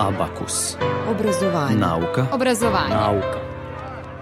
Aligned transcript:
Abakus. 0.00 0.76
Obrazovanje. 1.10 1.76
Nauka. 1.76 2.26
Obrazovanje. 2.32 2.94
Nauka. 2.94 3.38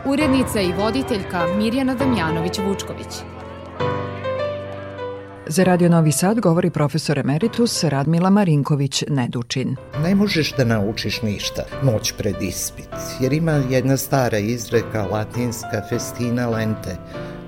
Urednica 0.06 0.60
i 0.60 0.72
voditeljka 0.72 1.46
Mirjana 1.56 1.96
Damjanović-Vučković. 1.96 3.22
Za 5.46 5.64
Radio 5.64 5.88
Novi 5.88 6.12
Sad 6.12 6.40
govori 6.40 6.70
profesor 6.70 7.18
emeritus 7.18 7.84
Radmila 7.84 8.30
Marinković-Nedučin. 8.30 9.76
Ne 10.02 10.14
možeš 10.14 10.52
da 10.56 10.64
naučiš 10.64 11.22
ništa 11.22 11.62
noć 11.82 12.12
pred 12.12 12.42
ispit, 12.42 12.88
jer 13.20 13.32
ima 13.32 13.52
jedna 13.70 13.96
stara 13.96 14.38
izreka 14.38 15.02
latinska 15.02 15.82
festina 15.88 16.48
lente. 16.48 16.96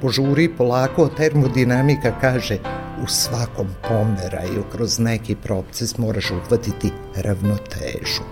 Požuri 0.01 0.49
polako, 0.57 1.09
termodinamika 1.09 2.13
kaže 2.21 2.59
u 3.05 3.07
svakom 3.07 3.67
pomeraju 3.89 4.65
kroz 4.73 4.99
neki 4.99 5.35
proces 5.35 5.99
moraš 5.99 6.31
uhvatiti 6.31 6.93
ravnotežu. 7.17 8.23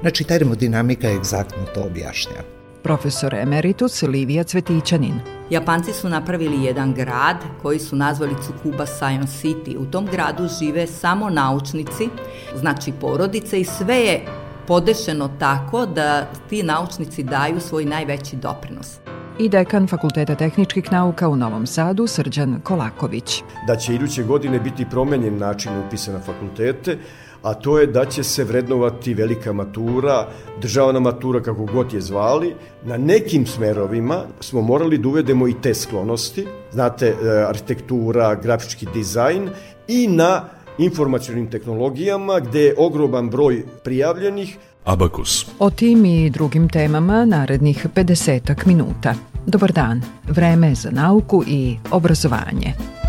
Znači, 0.00 0.24
termodinamika 0.24 1.10
egzaktno 1.10 1.64
to 1.74 1.82
objašnjava. 1.82 2.42
Profesor 2.82 3.34
emeritus 3.34 4.02
Livija 4.02 4.44
Cvetićanin. 4.44 5.20
Japanci 5.50 5.92
su 5.92 6.08
napravili 6.08 6.64
jedan 6.64 6.94
grad 6.94 7.36
koji 7.62 7.78
su 7.78 7.96
nazvali 7.96 8.34
Tsukuba 8.40 8.86
Science 8.86 9.32
City. 9.42 9.76
U 9.78 9.90
tom 9.90 10.06
gradu 10.06 10.48
žive 10.58 10.86
samo 10.86 11.30
naučnici, 11.30 12.08
znači 12.56 12.92
porodice 13.00 13.60
i 13.60 13.64
sve 13.64 13.96
je 13.96 14.26
podešeno 14.66 15.30
tako 15.38 15.86
da 15.86 16.26
ti 16.48 16.62
naučnici 16.62 17.22
daju 17.22 17.60
svoj 17.60 17.84
najveći 17.84 18.36
doprinos 18.36 19.01
i 19.38 19.48
dekan 19.48 19.86
Fakulteta 19.86 20.34
tehničkih 20.34 20.92
nauka 20.92 21.28
u 21.28 21.36
Novom 21.36 21.66
Sadu 21.66 22.06
Srđan 22.06 22.60
Kolaković. 22.62 23.42
Da 23.66 23.76
će 23.76 23.94
iduće 23.94 24.22
godine 24.22 24.60
biti 24.60 24.86
promenjen 24.90 25.38
način 25.38 25.72
upisa 25.86 26.12
na 26.12 26.20
fakultete, 26.20 26.98
a 27.42 27.54
to 27.54 27.78
je 27.78 27.86
da 27.86 28.04
će 28.04 28.22
se 28.22 28.44
vrednovati 28.44 29.14
velika 29.14 29.52
matura, 29.52 30.28
državna 30.60 31.00
matura, 31.00 31.42
kako 31.42 31.64
god 31.64 31.92
je 31.92 32.00
zvali. 32.00 32.54
Na 32.84 32.96
nekim 32.96 33.46
smerovima 33.46 34.24
smo 34.40 34.60
morali 34.60 34.98
da 34.98 35.08
uvedemo 35.08 35.48
i 35.48 35.54
te 35.62 35.74
sklonosti, 35.74 36.46
znate, 36.72 37.06
e, 37.06 37.14
arhitektura, 37.48 38.34
grafički 38.34 38.86
dizajn 38.94 39.48
i 39.88 40.08
na 40.08 40.44
informacionim 40.78 41.50
tehnologijama 41.50 42.40
gde 42.40 42.60
je 42.60 42.74
ogroman 42.78 43.30
broj 43.30 43.64
prijavljenih, 43.84 44.58
Abakus. 44.84 45.46
O 45.58 45.70
tim 45.70 46.04
i 46.04 46.30
drugim 46.30 46.68
temama 46.68 47.24
narednih 47.24 47.86
50 47.94 48.66
minuta. 48.66 49.14
Dobar 49.46 49.72
dan. 49.72 50.02
Vreme 50.28 50.74
za 50.74 50.90
nauku 50.90 51.44
i 51.46 51.76
obrazovanje. 51.90 53.01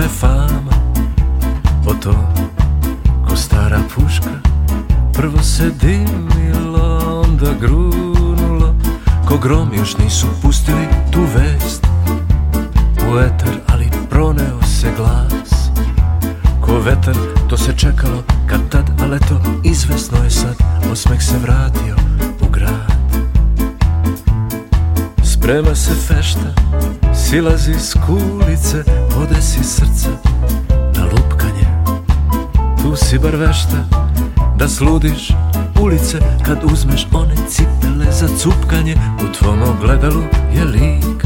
Sve 0.00 0.08
fama. 0.08 0.72
O 1.86 1.94
to 1.94 2.14
ko 3.28 3.36
stara 3.36 3.80
puška 3.94 4.30
Prvo 5.12 5.42
se 5.42 5.70
dimilo, 5.70 7.22
onda 7.22 7.52
grunulo. 7.60 8.74
Ko 9.28 9.38
grom 9.38 9.74
još 9.74 9.96
nisu 9.98 10.26
pustili 10.42 10.88
tu 11.12 11.20
vest 11.20 11.86
U 13.12 13.18
eter, 13.18 13.60
ali 13.66 13.90
proneo 14.10 14.62
se 14.62 14.88
glas. 14.96 15.70
Ko 16.60 16.78
vetar, 16.78 17.16
to 17.48 17.56
se 17.56 17.72
čekalo 17.76 18.22
kad 18.46 18.68
tad, 18.68 18.90
ali 19.02 19.16
eto, 19.16 19.40
izvesno 19.64 20.24
je 20.24 20.30
sad 20.30 20.56
Osmeh 20.92 21.22
se 21.22 21.38
vratio 21.38 21.96
u 22.40 22.50
grad. 22.50 23.00
Sprema 25.22 25.74
se 25.74 25.94
fešta, 25.94 26.54
silazi 27.14 27.74
s 27.74 27.94
kulice 28.06 29.09
Bar 33.30 33.38
vešta 33.38 33.76
da 34.58 34.68
sludiš 34.68 35.28
ulice 35.80 36.18
Kad 36.46 36.58
uzmeš 36.72 37.06
one 37.12 37.34
cipele 37.48 38.12
za 38.12 38.28
cupkanje. 38.38 38.96
U 39.24 39.32
tvom 39.32 39.62
ogledalu 39.62 40.22
je 40.54 40.64
lik 40.64 41.24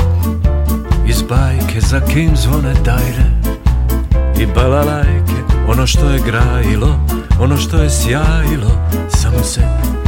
Iz 1.07 1.23
bajke 1.23 1.81
za 1.81 2.01
kim 2.01 2.37
zvone 2.37 2.75
dajre 2.85 3.31
I 4.39 4.47
balalajke. 4.47 5.35
Ono 5.69 5.87
što 5.87 6.11
je 6.11 6.21
grajilo 6.27 7.01
Ono 7.41 7.57
što 7.57 7.77
je 7.77 7.91
sjajilo 7.91 8.71
Samo 9.09 9.45
se 9.45 9.61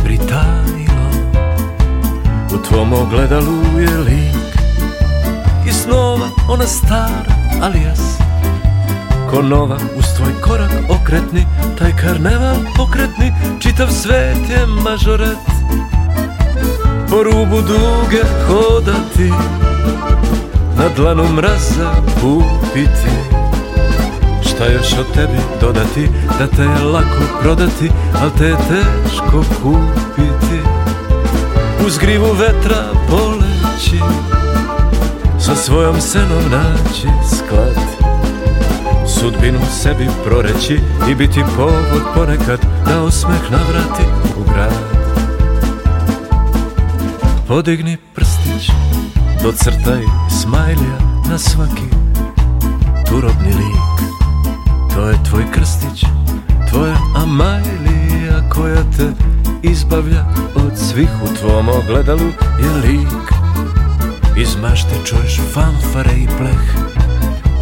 pritajilo. 0.04 1.10
U 2.54 2.68
tvom 2.68 2.92
ogledalu 2.92 3.80
je 3.80 3.98
lik 3.98 4.58
I 5.66 5.72
snova 5.72 6.28
ona 6.48 6.66
stara 6.66 7.34
alijas 7.62 8.25
Ko 9.31 9.42
nova 9.42 9.76
uz 9.98 10.04
tvoj 10.16 10.32
korak 10.41 10.72
okretni 10.88 11.47
Taj 11.78 11.92
karneval 11.97 12.56
pokretni 12.76 13.32
Čitav 13.60 13.88
svet 13.91 14.50
je 14.50 14.66
mažoret. 14.66 15.38
Po 17.10 17.22
rubu 17.22 17.56
duge 17.56 18.22
hodati 18.47 19.32
Na 20.78 20.88
dlanu 20.97 21.25
mraza 21.32 21.91
upiti 22.22 23.12
Šta 24.42 24.66
još 24.66 24.92
o 24.92 25.15
tebi 25.15 25.38
dodati 25.60 26.09
Da 26.38 26.47
te 26.47 26.62
je 26.62 26.84
lako 26.84 27.41
prodati 27.42 27.91
Al 28.22 28.31
te 28.38 28.44
je 28.44 28.56
teško 28.56 29.44
kupiti. 29.62 30.60
Uz 31.86 31.98
grivu 31.98 32.32
vetra 32.32 32.84
poleći 33.10 34.00
sa 35.38 35.54
svojom 35.54 36.00
senom 36.00 36.42
naći 36.50 37.09
sklad 37.36 37.66
Sudbinu 39.21 39.59
sebi 39.82 40.06
proreći 40.25 40.81
i 41.10 41.15
biti 41.15 41.41
povod 41.56 42.03
ponekad 42.15 42.60
da 42.87 43.03
osmeh 43.03 43.50
navrati 43.50 44.03
u 44.37 44.53
grad. 44.53 44.72
Podigni 47.49 47.97
prstić, 48.15 48.71
docrtaj 49.43 50.03
smajlija 50.43 50.99
na 51.31 51.38
svaki 51.38 51.88
turobni 53.09 53.49
lik. 53.49 54.10
To 54.94 55.09
je 55.09 55.25
tvoj 55.31 55.44
krstić, 55.54 56.04
tvoja 56.71 56.97
Amajlija 57.16 58.50
koja 58.54 58.83
te 58.97 59.12
izbavlja 59.62 60.25
od 60.54 60.78
svih 60.78 61.10
u 61.25 61.34
tvom 61.41 61.69
ogledalu 61.69 62.31
je 62.59 62.88
lik. 62.88 63.33
Iz 64.37 64.56
mašte 64.62 64.94
čuješ 65.04 65.41
fanfare 65.54 66.15
i 66.16 66.27
pleh 66.38 66.95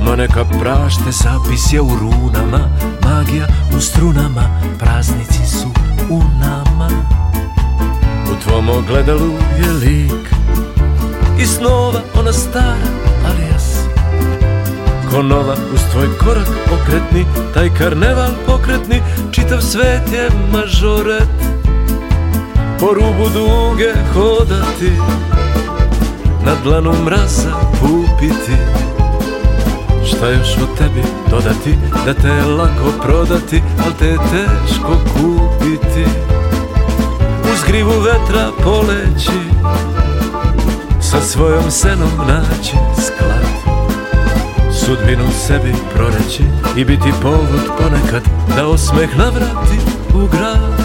Ma 0.04 0.16
neka 0.16 0.44
prašte 0.44 1.10
zapis 1.10 1.72
je 1.72 1.80
u 1.80 1.88
runama 2.00 2.68
Magija 3.04 3.46
u 3.76 3.80
strunama 3.80 4.60
Praznici 4.78 5.46
su 5.46 5.68
u 6.10 6.22
nama. 6.40 6.88
U 8.32 8.42
tvom 8.42 8.68
ogledalu 8.68 9.32
je 9.58 9.72
lik 9.72 10.34
I 11.38 11.46
snova 11.46 12.00
ona 12.20 12.32
stara 12.32 12.90
alijas 13.26 13.78
Ko 15.10 15.22
nova 15.22 15.56
uz 15.74 15.80
tvoj 15.92 16.08
korak 16.18 16.48
okretni 16.72 17.24
Taj 17.54 17.70
karneval 17.78 18.30
pokretni 18.46 19.02
Čitav 19.32 19.60
svet 19.60 20.12
je 20.12 20.30
mažoret. 20.52 21.28
Po 22.80 22.86
rubu 22.86 23.28
duge 23.34 23.92
hodati 24.14 24.92
na 26.46 26.52
dlanu 26.64 26.92
mraza 27.04 27.50
pupiti 27.80 28.56
Šta 30.16 30.28
još 30.28 30.56
o 30.56 30.76
tebi 30.78 31.02
dodati 31.30 31.74
Da 32.06 32.14
te 32.14 32.28
je 32.28 32.44
lako 32.44 32.92
prodati 33.02 33.62
Al 33.84 33.92
te 33.98 34.06
je 34.06 34.16
teško 34.16 34.96
kupiti. 35.14 36.04
Uz 37.52 37.62
grivu 37.66 37.92
vetra 38.00 38.50
poleći 38.64 39.40
Sa 41.00 41.20
svojom 41.20 41.70
senom 41.70 42.10
naći 42.28 42.76
sklad. 43.06 43.74
Sudbinu 44.72 45.24
sebi 45.46 45.74
proreći 45.94 46.42
I 46.76 46.84
biti 46.84 47.12
povod 47.22 47.78
ponekad 47.78 48.22
Da 48.56 48.66
osmeh 48.66 49.18
navrati 49.18 49.78
u 50.14 50.26
grad 50.26 50.83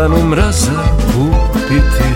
dlanu 0.00 0.28
mraza 0.28 0.82
upiti 1.16 2.10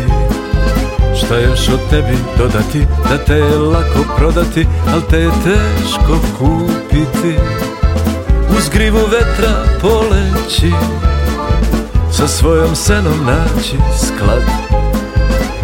Šta 1.18 1.38
još 1.38 1.68
od 1.68 1.80
tebi 1.90 2.16
dodati? 2.38 2.86
Da 3.08 3.18
te 3.18 3.34
je 3.34 3.58
lako 3.58 4.16
prodati 4.16 4.66
Al 4.92 5.00
te 5.10 5.18
je 5.18 5.30
teško 5.44 6.18
kupiti. 6.38 7.38
Uz 8.58 8.68
grivu 8.72 8.98
vetra 8.98 9.64
poleći 9.80 10.72
Sa 12.12 12.28
svojom 12.28 12.74
senom 12.74 13.26
naći 13.26 13.76
sklad. 14.06 14.42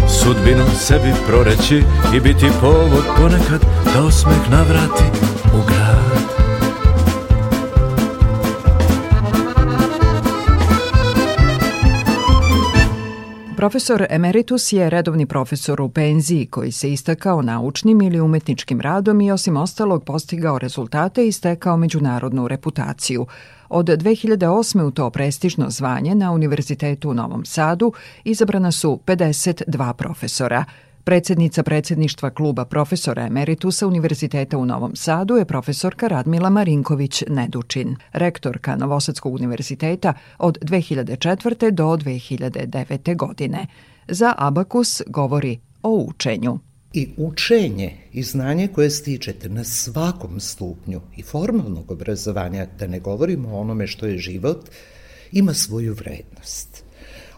Sudbinu 0.09 0.65
sebi 0.79 1.13
proreći 1.27 1.85
I 2.15 2.21
biti 2.21 2.47
povod 2.61 3.05
ponekad 3.17 3.61
Da 3.95 4.03
osmeh 4.03 4.51
navrati 4.51 5.05
u 5.55 5.59
grad 5.67 6.30
Profesor 13.61 14.07
emeritus 14.11 14.73
je 14.73 14.91
redovni 14.91 15.27
profesor 15.27 15.81
u 15.81 15.89
penziji 15.89 16.47
koji 16.47 16.73
se 16.73 16.93
istakao 16.93 17.43
naučnim 17.43 18.03
ili 18.03 18.21
umetničkim 18.21 18.81
radom 18.81 19.21
i 19.21 19.31
osim 19.31 19.57
ostalog 19.57 20.05
postigao 20.05 20.59
rezultate 20.59 21.27
i 21.27 21.33
stekao 21.33 21.77
međunarodnu 21.77 22.49
reputaciju. 22.49 23.27
Od 23.69 23.87
2008. 23.87 24.83
u 24.83 24.91
to 24.91 25.11
prestižno 25.11 25.71
zvanje 25.71 26.15
na 26.15 26.33
Univerzitetu 26.33 27.11
u 27.11 27.15
Novom 27.15 27.45
Sadu 27.45 27.93
izabrana 28.25 28.73
su 28.73 29.01
52 29.07 29.93
profesora– 29.93 30.65
Predsednica 31.05 31.63
predsedništva 31.63 32.31
kluba 32.31 32.65
profesora 32.65 33.27
emeritusa 33.27 33.87
Univerziteta 33.87 34.59
u 34.59 34.67
Novom 34.67 34.97
Sadu 34.97 35.37
je 35.37 35.45
profesorka 35.45 36.09
Radmila 36.09 36.51
Marinković-Nedučin, 36.51 37.97
rektorka 38.13 38.77
Novosadskog 38.77 39.35
univerziteta 39.35 40.15
od 40.39 40.59
2004. 40.63 41.71
do 41.71 41.85
2009. 41.85 43.17
godine. 43.17 43.67
Za 44.09 44.35
Abakus 44.39 45.03
govori 45.07 45.61
o 45.83 46.07
učenju. 46.09 46.59
I 46.93 47.09
učenje 47.17 47.97
i 48.13 48.23
znanje 48.23 48.69
koje 48.69 48.91
stičete 48.91 49.49
na 49.49 49.65
svakom 49.65 50.41
stupnju 50.41 51.01
i 51.17 51.23
formalnog 51.23 51.91
obrazovanja, 51.91 52.67
da 52.79 52.87
ne 52.87 53.01
govorimo 53.01 53.49
o 53.49 53.61
onome 53.61 53.87
što 53.87 54.07
je 54.07 54.19
život, 54.19 54.71
ima 55.33 55.55
svoju 55.55 55.95
vrednost. 55.95 56.85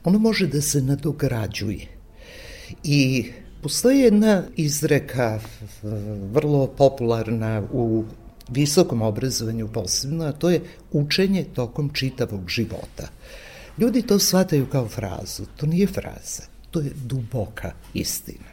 Ono 0.04 0.18
može 0.18 0.46
da 0.46 0.60
se 0.60 0.82
nadograđuje. 0.82 1.86
I 2.84 3.24
Postoji 3.62 3.98
jedna 3.98 4.42
izreka 4.56 5.40
vrlo 6.32 6.66
popularna 6.66 7.62
u 7.72 8.04
visokom 8.48 9.02
obrazovanju 9.02 9.68
posebno, 9.68 10.24
a 10.24 10.32
to 10.32 10.50
je 10.50 10.60
učenje 10.92 11.44
tokom 11.54 11.90
čitavog 11.94 12.48
života. 12.48 13.08
Ljudi 13.78 14.02
to 14.02 14.18
shvataju 14.18 14.66
kao 14.66 14.88
frazu. 14.88 15.42
To 15.56 15.66
nije 15.66 15.86
fraza, 15.86 16.42
to 16.70 16.80
je 16.80 16.90
duboka 17.04 17.72
istina. 17.94 18.50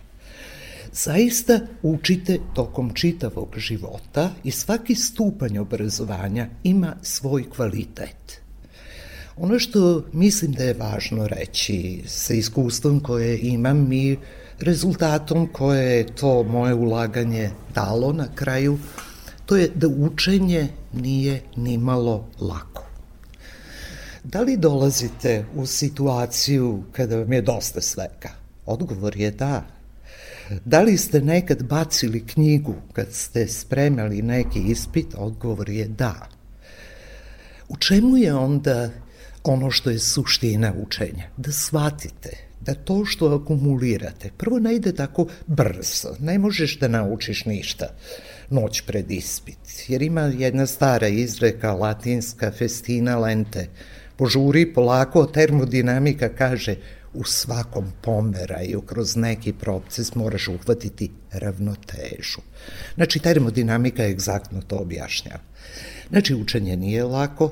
Zaista 0.94 1.60
učite 1.82 2.40
tokom 2.56 2.94
čitavog 2.94 3.54
života 3.58 4.32
i 4.44 4.52
svaki 4.52 4.96
stupanj 4.96 5.58
obrazovanja 5.58 6.48
ima 6.64 6.96
svoj 7.02 7.50
kvalitet. 7.50 8.42
Ono 9.38 9.60
što 9.60 10.06
mislim 10.14 10.52
da 10.52 10.64
je 10.64 10.74
važno 10.74 11.28
reći 11.28 12.02
sa 12.06 12.34
iskustvom 12.34 13.00
koje 13.00 13.40
imam 13.42 13.94
i 13.94 14.18
rezultatom 14.62 15.48
koje 15.54 15.98
je 15.98 16.16
to 16.16 16.44
moje 16.44 16.74
ulaganje 16.74 17.50
dalo 17.76 18.14
na 18.14 18.28
kraju, 18.36 18.80
to 19.46 19.58
je 19.58 19.72
da 19.76 19.88
učenje 19.88 20.68
nije 20.94 21.42
ni 21.56 21.78
malo 21.78 22.28
lako. 22.40 22.84
Da 24.24 24.42
li 24.42 24.58
dolazite 24.58 25.46
u 25.56 25.66
situaciju 25.66 26.84
kada 26.92 27.18
vam 27.18 27.34
je 27.34 27.42
dosta 27.42 27.82
svega? 27.82 28.30
Odgovor 28.66 29.18
je 29.18 29.32
da. 29.32 29.66
Da 30.66 30.82
li 30.82 30.98
ste 30.98 31.22
nekad 31.22 31.64
bacili 31.64 32.26
knjigu 32.28 32.76
kad 32.94 33.14
ste 33.14 33.48
spremali 33.48 34.22
neki 34.22 34.60
ispit? 34.60 35.16
Odgovor 35.18 35.70
je 35.70 35.88
da. 35.88 36.30
U 37.70 37.78
čemu 37.78 38.18
je 38.18 38.34
onda 38.34 38.90
ono 39.44 39.72
što 39.72 39.90
je 39.90 40.00
suština 40.00 40.74
učenja? 40.78 41.24
Da 41.38 41.52
shvatite 41.52 42.49
da 42.62 42.74
to 42.74 43.06
što 43.06 43.36
akumulirate, 43.36 44.32
prvo 44.38 44.60
ne 44.60 44.76
ide 44.76 44.94
tako 44.96 45.28
brzo, 45.48 46.16
ne 46.20 46.40
možeš 46.40 46.80
da 46.80 46.88
naučiš 46.88 47.46
ništa 47.46 47.88
noć 48.50 48.82
pred 48.82 49.12
ispit, 49.12 49.60
jer 49.88 50.02
ima 50.02 50.22
jedna 50.22 50.66
stara 50.66 51.08
izreka 51.08 51.74
latinska 51.74 52.52
festina 52.52 53.18
lente, 53.18 53.68
požuri 54.16 54.74
polako, 54.74 55.26
termodinamika 55.26 56.30
kaže 56.30 56.76
u 57.14 57.24
svakom 57.24 57.92
pomeraju 58.02 58.82
kroz 58.82 59.16
neki 59.16 59.54
proces 59.54 60.16
moraš 60.16 60.48
uhvatiti 60.48 61.12
ravnotežu. 61.32 62.42
Znači, 62.96 63.20
termodinamika 63.20 64.04
egzaktno 64.04 64.62
to 64.62 64.76
objašnjava. 64.76 65.40
Znači, 66.10 66.36
učenje 66.36 66.78
nije 66.78 67.04
lako, 67.04 67.52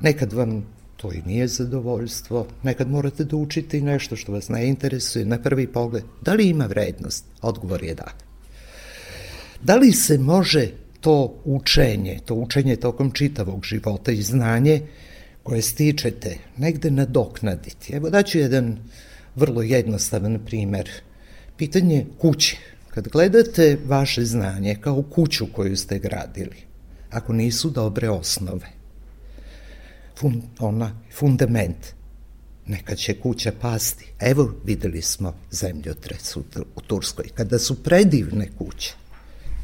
nekad 0.00 0.32
vam 0.32 0.66
to 1.00 1.12
i 1.12 1.22
nije 1.26 1.48
zadovoljstvo. 1.48 2.46
Nekad 2.62 2.90
morate 2.90 3.24
da 3.24 3.36
učite 3.36 3.78
i 3.78 3.82
nešto 3.82 4.16
što 4.16 4.32
vas 4.32 4.48
ne 4.48 4.68
interesuje 4.68 5.24
na 5.24 5.38
prvi 5.38 5.66
pogled. 5.66 6.04
Da 6.20 6.34
li 6.34 6.48
ima 6.48 6.66
vrednost? 6.66 7.24
Odgovor 7.42 7.84
je 7.84 7.94
da. 7.94 8.12
Da 9.62 9.76
li 9.76 9.92
se 9.92 10.18
može 10.18 10.70
to 11.00 11.40
učenje, 11.44 12.18
to 12.24 12.34
učenje 12.34 12.76
tokom 12.76 13.10
čitavog 13.10 13.64
života 13.64 14.12
i 14.12 14.22
znanje 14.22 14.82
koje 15.42 15.62
stičete 15.62 16.38
negde 16.56 16.90
nadoknaditi? 16.90 17.92
Evo 17.92 18.10
daću 18.10 18.38
jedan 18.38 18.78
vrlo 19.36 19.62
jednostavan 19.62 20.38
primer. 20.46 20.90
Pitanje 21.56 22.06
kuće. 22.18 22.56
Kad 22.90 23.08
gledate 23.08 23.78
vaše 23.86 24.24
znanje 24.24 24.76
kao 24.80 25.02
kuću 25.02 25.46
koju 25.52 25.76
ste 25.76 25.98
gradili, 25.98 26.56
ako 27.10 27.32
nisu 27.32 27.70
dobre 27.70 28.10
osnove, 28.10 28.77
fun, 30.20 30.42
ona, 30.58 30.92
fundament. 31.14 31.94
Neka 32.66 32.94
će 32.94 33.20
kuća 33.20 33.52
pasti. 33.60 34.06
Evo 34.20 34.54
videli 34.64 35.02
smo 35.02 35.34
zemljotres 35.50 36.36
u, 36.36 36.44
u 36.76 36.80
Turskoj. 36.80 37.28
Kada 37.34 37.58
su 37.58 37.82
predivne 37.82 38.48
kuće 38.58 38.94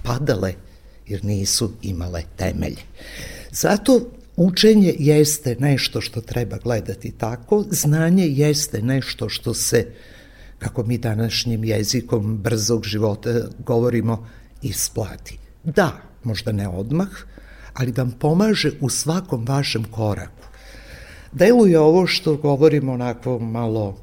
padale 0.02 0.54
jer 1.06 1.24
nisu 1.24 1.72
imale 1.82 2.22
temelje. 2.36 2.82
Zato 3.50 4.10
učenje 4.36 4.94
jeste 4.98 5.56
nešto 5.58 6.00
što 6.00 6.20
treba 6.20 6.56
gledati 6.56 7.10
tako, 7.10 7.64
znanje 7.70 8.26
jeste 8.26 8.82
nešto 8.82 9.28
što 9.28 9.54
se, 9.54 9.86
kako 10.58 10.82
mi 10.82 10.98
današnjim 10.98 11.64
jezikom 11.64 12.38
brzog 12.38 12.84
života 12.84 13.30
govorimo, 13.58 14.28
isplati. 14.62 15.38
Da, 15.64 15.92
možda 16.22 16.52
ne 16.52 16.68
odmah, 16.68 17.08
ali 17.74 17.92
vam 17.92 18.10
pomaže 18.10 18.70
u 18.80 18.90
svakom 18.90 19.44
vašem 19.46 19.84
koraku 19.84 20.43
deluje 21.34 21.78
ovo 21.78 22.06
što 22.06 22.36
govorimo 22.36 22.92
onako 22.92 23.38
malo 23.38 23.96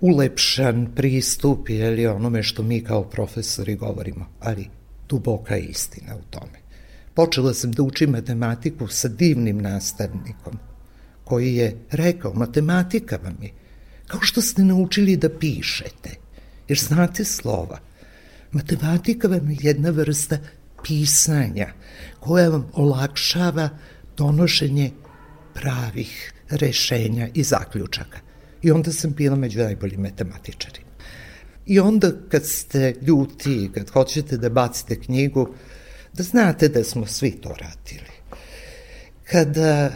ulepšan 0.00 0.88
pristup 0.94 1.68
ili 1.68 2.06
onome 2.06 2.42
što 2.42 2.62
mi 2.62 2.84
kao 2.84 3.04
profesori 3.04 3.76
govorimo, 3.76 4.26
ali 4.40 4.68
duboka 5.08 5.56
istina 5.56 6.16
u 6.16 6.22
tome. 6.30 6.58
Počela 7.14 7.54
sam 7.54 7.72
da 7.72 7.82
učim 7.82 8.10
matematiku 8.10 8.88
sa 8.88 9.08
divnim 9.08 9.58
nastavnikom, 9.58 10.58
koji 11.24 11.54
je 11.54 11.76
rekao, 11.90 12.34
matematika 12.34 13.18
vam 13.24 13.36
je, 13.42 13.50
kao 14.06 14.20
što 14.20 14.42
ste 14.42 14.64
naučili 14.64 15.16
da 15.16 15.28
pišete, 15.38 16.10
jer 16.68 16.78
znate 16.78 17.24
slova. 17.24 17.78
Matematika 18.52 19.28
vam 19.28 19.50
je 19.50 19.56
jedna 19.60 19.90
vrsta 19.90 20.38
pisanja 20.84 21.68
koja 22.20 22.48
vam 22.48 22.70
olakšava 22.74 23.68
donošenje 24.16 24.90
pravih 25.54 26.32
rešenja 26.52 27.28
i 27.34 27.42
zaključaka. 27.42 28.18
I 28.62 28.70
onda 28.70 28.92
sam 28.92 29.12
bila 29.12 29.36
među 29.36 29.58
najboljim 29.58 30.00
matematičarima. 30.00 30.90
I 31.66 31.80
onda 31.80 32.12
kad 32.28 32.46
ste 32.46 32.94
ljuti, 33.02 33.70
kad 33.74 33.90
hoćete 33.90 34.36
da 34.36 34.48
bacite 34.48 35.00
knjigu, 35.00 35.48
da 36.12 36.22
znate 36.22 36.68
da 36.68 36.84
smo 36.84 37.06
svi 37.06 37.30
to 37.30 37.48
radili. 37.48 38.12
Kada 39.24 39.92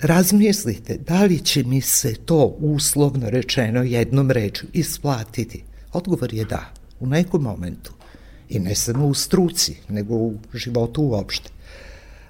razmislite 0.00 0.98
da 1.06 1.24
li 1.24 1.38
će 1.38 1.64
mi 1.64 1.80
se 1.80 2.14
to 2.14 2.56
uslovno 2.60 3.30
rečeno 3.30 3.82
jednom 3.82 4.30
reču 4.30 4.66
isplatiti, 4.72 5.64
odgovor 5.92 6.34
je 6.34 6.44
da, 6.44 6.72
u 7.00 7.06
nekom 7.06 7.42
momentu. 7.42 7.92
I 8.48 8.58
ne 8.58 8.74
samo 8.74 9.06
u 9.06 9.14
struci, 9.14 9.76
nego 9.88 10.14
u 10.14 10.38
životu 10.54 11.02
uopšte. 11.02 11.50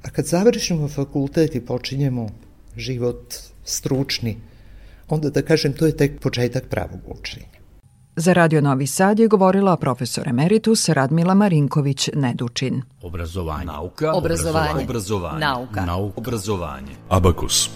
A 0.02 0.10
kad 0.10 0.26
završimo 0.26 0.88
fakultet 0.88 1.54
i 1.54 1.60
počinjemo 1.60 2.28
život 2.80 3.34
stručni, 3.64 4.36
onda 5.08 5.30
da 5.30 5.42
kažem 5.42 5.72
to 5.72 5.86
je 5.86 5.96
tek 5.96 6.20
početak 6.20 6.68
pravog 6.70 7.00
učenja. 7.06 7.60
Za 8.16 8.32
Radio 8.32 8.60
Novi 8.60 8.86
Sad 8.86 9.18
je 9.18 9.28
govorila 9.28 9.76
profesor 9.76 10.28
emeritus 10.28 10.88
Radmila 10.88 11.34
Marinković-Nedučin. 11.34 12.82
Obrazovanje. 13.02 13.64
Nauka. 13.64 14.12
Obrazovanje. 14.12 14.84
Obrazovanje. 14.84 15.40
Nauka. 15.40 15.84
Nauka. 15.84 16.14
Obrazovanje. 16.20 16.92
Abakus. 17.08 17.70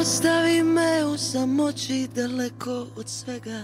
Ostavi 0.00 0.62
me 0.62 1.04
u 1.04 1.18
samoći 1.18 2.08
daleko 2.14 2.86
od 2.96 3.08
svega 3.08 3.62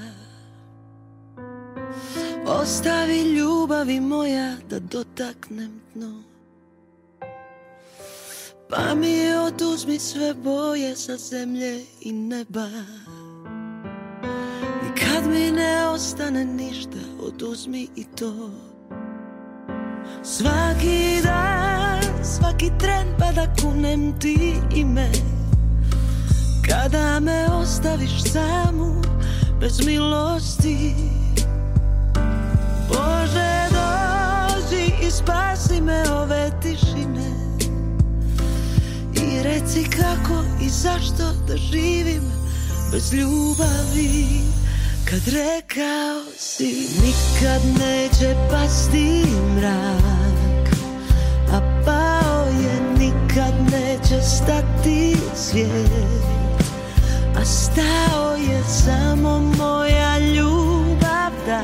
Ostavi 2.47 3.23
ljubavi 3.23 4.01
moja 4.01 4.57
da 4.71 4.79
dotaknem 4.79 5.81
dno 5.95 6.23
Pa 8.75 8.95
mi 8.95 9.35
oduzmi 9.47 9.99
sve 9.99 10.35
boje 10.35 10.97
sa 10.97 11.17
zemlje 11.17 11.81
i 12.01 12.13
neba. 12.13 12.69
I 14.87 15.01
kad 15.01 15.27
mi 15.27 15.51
ne 15.51 15.89
ostane 15.89 16.45
ništa 16.45 16.99
oduzmi 17.21 17.89
i 17.97 18.05
to. 18.05 18.51
Svaki 20.23 21.21
dan, 21.23 22.25
svaki 22.25 22.71
tren 22.79 23.07
pa 23.19 23.33
da 23.33 23.47
kunem 23.63 24.21
ti 24.21 24.55
i 24.75 24.85
me 24.85 25.11
Kada 26.69 27.21
me 27.21 27.47
ostaviš 27.47 28.23
samu 28.23 29.03
bez 29.61 29.87
milosti. 29.87 30.95
Bože 32.89 33.54
reci 39.45 39.85
kako 39.85 40.45
i 40.61 40.69
zašto 40.69 41.33
da 41.49 41.57
živim 41.57 42.23
bez 42.93 43.13
ljubavi. 43.13 44.45
Kad 45.11 45.21
rekao 45.27 46.23
si 46.39 46.89
nikad 47.05 47.63
neće 47.79 48.35
pasti 48.51 49.25
mrak 49.57 50.77
A 51.53 51.83
pao 51.85 52.45
je 52.45 52.81
nikad 52.99 53.55
neće 53.73 54.23
stati 54.23 55.17
svijet 55.37 56.25
A 57.37 57.45
stao 57.45 58.35
je 58.35 58.63
samo 58.85 59.53
moja 59.59 60.19
ljubav 60.19 61.33
da. 61.47 61.63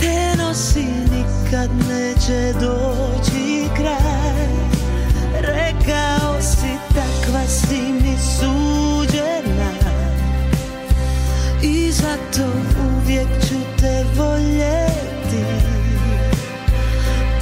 Te 0.00 0.36
nosi 0.38 0.84
nikad 0.84 1.70
neće 1.88 2.52
doći 2.60 3.64
kraj 3.76 4.15
Rekao 5.86 6.42
si 6.42 6.78
takva 6.94 7.46
si 7.46 7.80
mi 7.92 8.16
suđena. 8.18 9.70
I 11.62 11.92
zato 11.92 12.42
uvijek 12.96 13.28
ću 13.48 13.54
te 13.80 14.04
voljeti. 14.16 15.44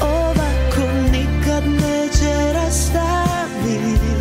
Ovako 0.00 0.92
nikad 1.12 1.64
neće 1.66 2.52
rastaviti 2.52 4.14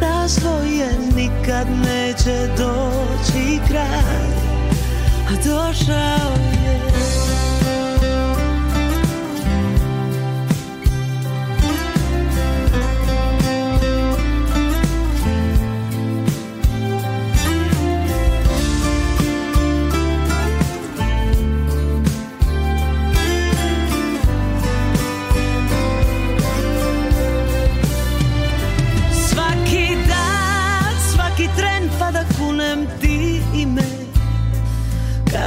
Na 0.00 0.28
svoje 0.28 0.98
nikad 1.16 1.66
neće 1.70 2.48
doći 2.56 3.60
kraj. 3.68 4.30
A 5.28 5.32
došao 5.44 6.32
je 6.52 6.59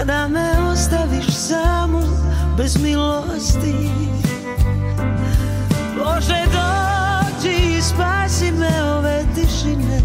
Kada 0.03 0.27
me 0.27 0.51
ostaviš 0.71 1.25
samu 1.27 2.01
bez 2.57 2.77
milosti 2.77 3.89
Bože 5.97 6.43
dođi 6.53 7.77
i 7.77 7.81
spasi 7.81 8.51
me 8.51 8.83
ove 8.83 9.23
tišine. 9.35 10.01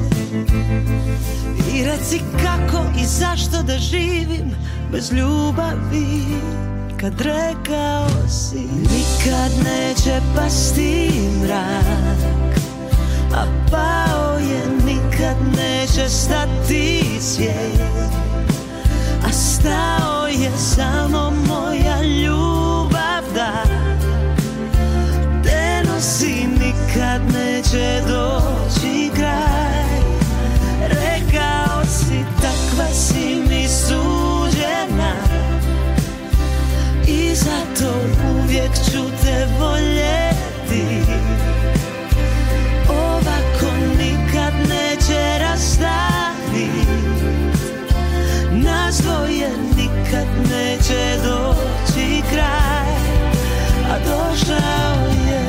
I 1.74 1.84
reci 1.84 2.20
kako 2.42 2.84
i 3.00 3.04
zašto 3.04 3.62
da 3.62 3.78
živim 3.78 4.54
bez 4.92 5.12
ljubavi 5.12 6.24
Kad 7.00 7.20
rekao 7.20 8.08
si 8.28 8.60
nikad 8.70 9.52
neće 9.64 10.20
pasti 10.36 11.10
mrak 11.42 12.58
a 13.34 13.44
pao 13.70 14.38
je 14.38 14.62
nikad 14.84 15.36
neće 15.56 16.08
stati 16.08 17.04
svijet 17.20 18.27
A 19.24 19.32
stao 19.32 20.26
je 20.26 20.50
samo 20.56 21.32
moja 21.48 22.02
ljubav 22.02 23.22
da 23.34 23.78
neće 27.32 28.02
doći 28.08 28.37
neće 50.88 51.22
doći 51.22 52.22
kraj 52.30 52.88
A 53.90 53.98
došao 53.98 55.06
je. 55.26 55.46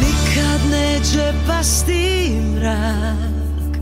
Nikad 0.00 0.70
neće 0.70 1.32
pasti 1.46 2.30
mrak 2.54 3.76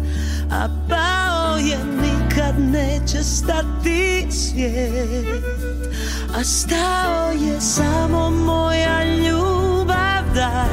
A 0.50 0.68
pao 0.88 1.56
je 1.56 1.78
nikad 2.02 2.54
neće 2.58 3.24
stati 3.24 4.26
svijet. 4.30 5.44
A 6.38 6.44
stao 6.44 7.30
je 7.30 7.60
samo 7.60 8.30
moja 8.30 9.04
ljubav 9.04 10.34
da 10.34 10.64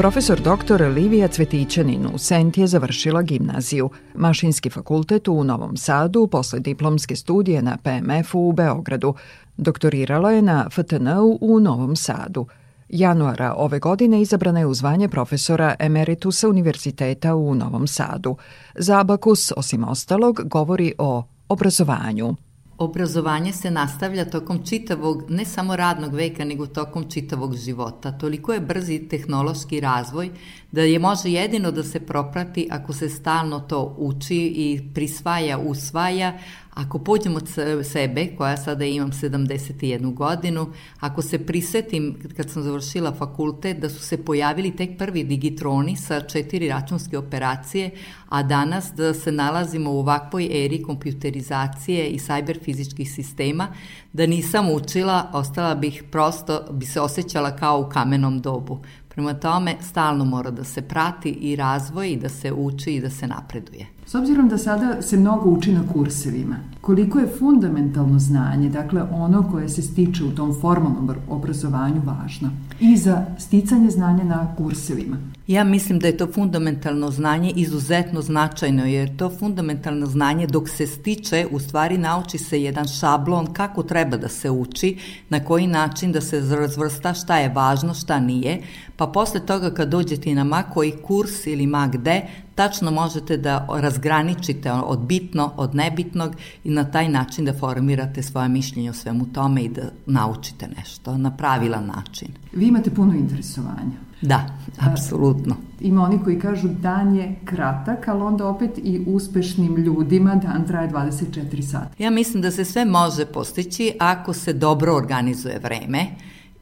Profesor 0.00 0.40
dr. 0.40 0.82
Livija 0.82 1.28
Cvetićanin 1.28 2.06
u 2.14 2.18
Sent 2.18 2.58
je 2.58 2.66
završila 2.66 3.22
gimnaziju, 3.22 3.90
mašinski 4.14 4.70
fakultet 4.70 5.28
u 5.28 5.44
Novom 5.44 5.76
Sadu 5.76 6.26
posle 6.26 6.60
diplomske 6.60 7.16
studije 7.16 7.62
na 7.62 7.76
PMF-u 7.76 8.48
u 8.48 8.52
Beogradu. 8.52 9.14
Doktorirala 9.56 10.30
je 10.30 10.42
na 10.42 10.68
FTN-u 10.70 11.38
u 11.40 11.60
Novom 11.60 11.96
Sadu. 11.96 12.46
Januara 12.88 13.54
ove 13.56 13.78
godine 13.78 14.22
izabrana 14.22 14.60
je 14.60 14.66
u 14.66 14.74
zvanje 14.74 15.08
profesora 15.08 15.74
emeritusa 15.78 16.48
Univerziteta 16.48 17.34
u 17.34 17.54
Novom 17.54 17.86
Sadu. 17.86 18.36
Za 18.74 19.00
Abakus, 19.00 19.52
osim 19.56 19.84
ostalog, 19.84 20.40
govori 20.44 20.92
o 20.98 21.22
obrazovanju. 21.48 22.36
Obrazovanje 22.80 23.52
se 23.52 23.70
nastavlja 23.70 24.24
tokom 24.24 24.66
čitavog, 24.66 25.24
ne 25.28 25.44
samo 25.44 25.76
radnog 25.76 26.14
veka, 26.14 26.44
nego 26.44 26.66
tokom 26.66 27.10
čitavog 27.10 27.56
života. 27.56 28.12
Toliko 28.18 28.52
je 28.52 28.60
brzi 28.60 28.98
tehnološki 29.08 29.80
razvoj 29.80 30.30
da 30.72 30.82
je 30.82 30.98
može 30.98 31.30
jedino 31.30 31.70
da 31.70 31.82
se 31.82 32.00
proprati 32.00 32.68
ako 32.70 32.92
se 32.92 33.08
stalno 33.08 33.60
to 33.60 33.94
uči 33.98 34.36
i 34.36 34.80
prisvaja, 34.94 35.58
usvaja, 35.58 36.38
Ako 36.74 36.98
pođem 36.98 37.36
od 37.36 37.48
sebe, 37.82 38.26
koja 38.36 38.56
sada 38.56 38.84
imam 38.84 39.10
71 39.12 40.14
godinu, 40.14 40.72
ako 41.00 41.22
se 41.22 41.46
prisetim 41.46 42.16
kad 42.36 42.50
sam 42.50 42.62
završila 42.62 43.12
fakultet 43.12 43.78
da 43.78 43.90
su 43.90 44.00
se 44.00 44.24
pojavili 44.24 44.76
tek 44.76 44.98
prvi 44.98 45.24
digitroni 45.24 45.96
sa 45.96 46.20
četiri 46.20 46.68
računske 46.68 47.18
operacije, 47.18 47.90
a 48.28 48.42
danas 48.42 48.92
da 48.96 49.14
se 49.14 49.32
nalazimo 49.32 49.92
u 49.92 49.98
ovakvoj 49.98 50.64
eri 50.64 50.82
kompjuterizacije 50.82 52.08
i 52.08 52.18
sajber 52.18 52.58
fizičkih 52.64 53.12
sistema, 53.12 53.68
da 54.12 54.26
nisam 54.26 54.70
učila, 54.70 55.30
ostala 55.32 55.74
bih 55.74 56.04
prosto, 56.10 56.66
bi 56.70 56.86
se 56.86 57.00
osjećala 57.00 57.56
kao 57.56 57.80
u 57.80 57.88
kamenom 57.88 58.40
dobu. 58.40 58.80
Prema 59.08 59.34
tome, 59.34 59.76
stalno 59.80 60.24
mora 60.24 60.50
da 60.50 60.64
se 60.64 60.82
prati 60.82 61.30
i 61.30 61.56
razvoj 61.56 62.10
i 62.10 62.16
da 62.16 62.28
se 62.28 62.52
uči 62.52 62.94
i 62.94 63.00
da 63.00 63.10
se 63.10 63.26
napreduje. 63.26 63.99
S 64.10 64.14
obzirom 64.14 64.48
da 64.48 64.58
sada 64.58 65.02
se 65.02 65.16
mnogo 65.16 65.50
uči 65.50 65.72
na 65.72 65.82
kursevima, 65.92 66.56
koliko 66.80 67.18
je 67.18 67.28
fundamentalno 67.38 68.18
znanje, 68.18 68.68
dakle 68.68 69.02
ono 69.02 69.50
koje 69.50 69.68
se 69.68 69.82
stiče 69.82 70.24
u 70.24 70.30
tom 70.30 70.54
formalnom 70.60 71.10
obrazovanju 71.28 72.02
važno 72.04 72.50
i 72.80 72.96
za 72.96 73.26
sticanje 73.38 73.90
znanja 73.90 74.24
na 74.24 74.54
kursevima? 74.56 75.16
Ja 75.50 75.64
mislim 75.64 75.98
da 75.98 76.06
je 76.06 76.16
to 76.16 76.26
fundamentalno 76.32 77.10
znanje 77.10 77.50
izuzetno 77.56 78.22
značajno, 78.22 78.84
jer 78.86 79.16
to 79.16 79.30
fundamentalno 79.38 80.06
znanje 80.06 80.46
dok 80.46 80.68
se 80.68 80.86
stiče, 80.86 81.46
u 81.50 81.58
stvari 81.58 81.98
nauči 81.98 82.38
se 82.38 82.62
jedan 82.62 82.88
šablon 82.88 83.46
kako 83.52 83.82
treba 83.82 84.16
da 84.16 84.28
se 84.28 84.50
uči, 84.50 84.96
na 85.28 85.44
koji 85.44 85.66
način 85.66 86.12
da 86.12 86.20
se 86.20 86.40
razvrsta 86.40 87.14
šta 87.14 87.38
je 87.38 87.48
važno, 87.48 87.94
šta 87.94 88.20
nije, 88.20 88.60
pa 88.96 89.06
posle 89.06 89.40
toga 89.46 89.70
kad 89.74 89.88
dođete 89.88 90.34
na 90.34 90.44
ma 90.44 90.62
koji 90.62 90.92
kurs 91.02 91.46
ili 91.46 91.66
ma 91.66 91.86
gde, 91.86 92.22
tačno 92.54 92.90
možete 92.90 93.36
da 93.36 93.66
razgraničite 93.70 94.72
od 94.72 94.98
bitno 94.98 95.52
od 95.56 95.74
nebitnog 95.74 96.36
i 96.64 96.70
na 96.70 96.84
taj 96.84 97.08
način 97.08 97.44
da 97.44 97.52
formirate 97.52 98.22
svoje 98.22 98.48
mišljenje 98.48 98.90
o 98.90 98.94
svemu 98.94 99.26
tome 99.32 99.64
i 99.64 99.68
da 99.68 99.90
naučite 100.06 100.68
nešto 100.76 101.18
na 101.18 101.36
pravilan 101.36 101.86
način. 101.86 102.28
Vi 102.52 102.66
imate 102.66 102.90
puno 102.90 103.14
interesovanja. 103.14 104.09
Da, 104.22 104.46
apsolutno. 104.78 105.56
Ima 105.80 106.02
oni 106.02 106.18
koji 106.24 106.38
kažu 106.38 106.68
dan 106.68 107.16
je 107.16 107.36
kratak, 107.44 108.08
ali 108.08 108.22
onda 108.22 108.46
opet 108.46 108.70
i 108.78 109.04
uspešnim 109.06 109.76
ljudima 109.76 110.34
dan 110.34 110.66
traje 110.66 110.90
24 110.90 111.62
sata. 111.62 111.90
Ja 111.98 112.10
mislim 112.10 112.42
da 112.42 112.50
se 112.50 112.64
sve 112.64 112.84
može 112.84 113.26
postići 113.26 113.92
ako 113.98 114.32
se 114.32 114.52
dobro 114.52 114.94
organizuje 114.94 115.58
vreme 115.62 116.06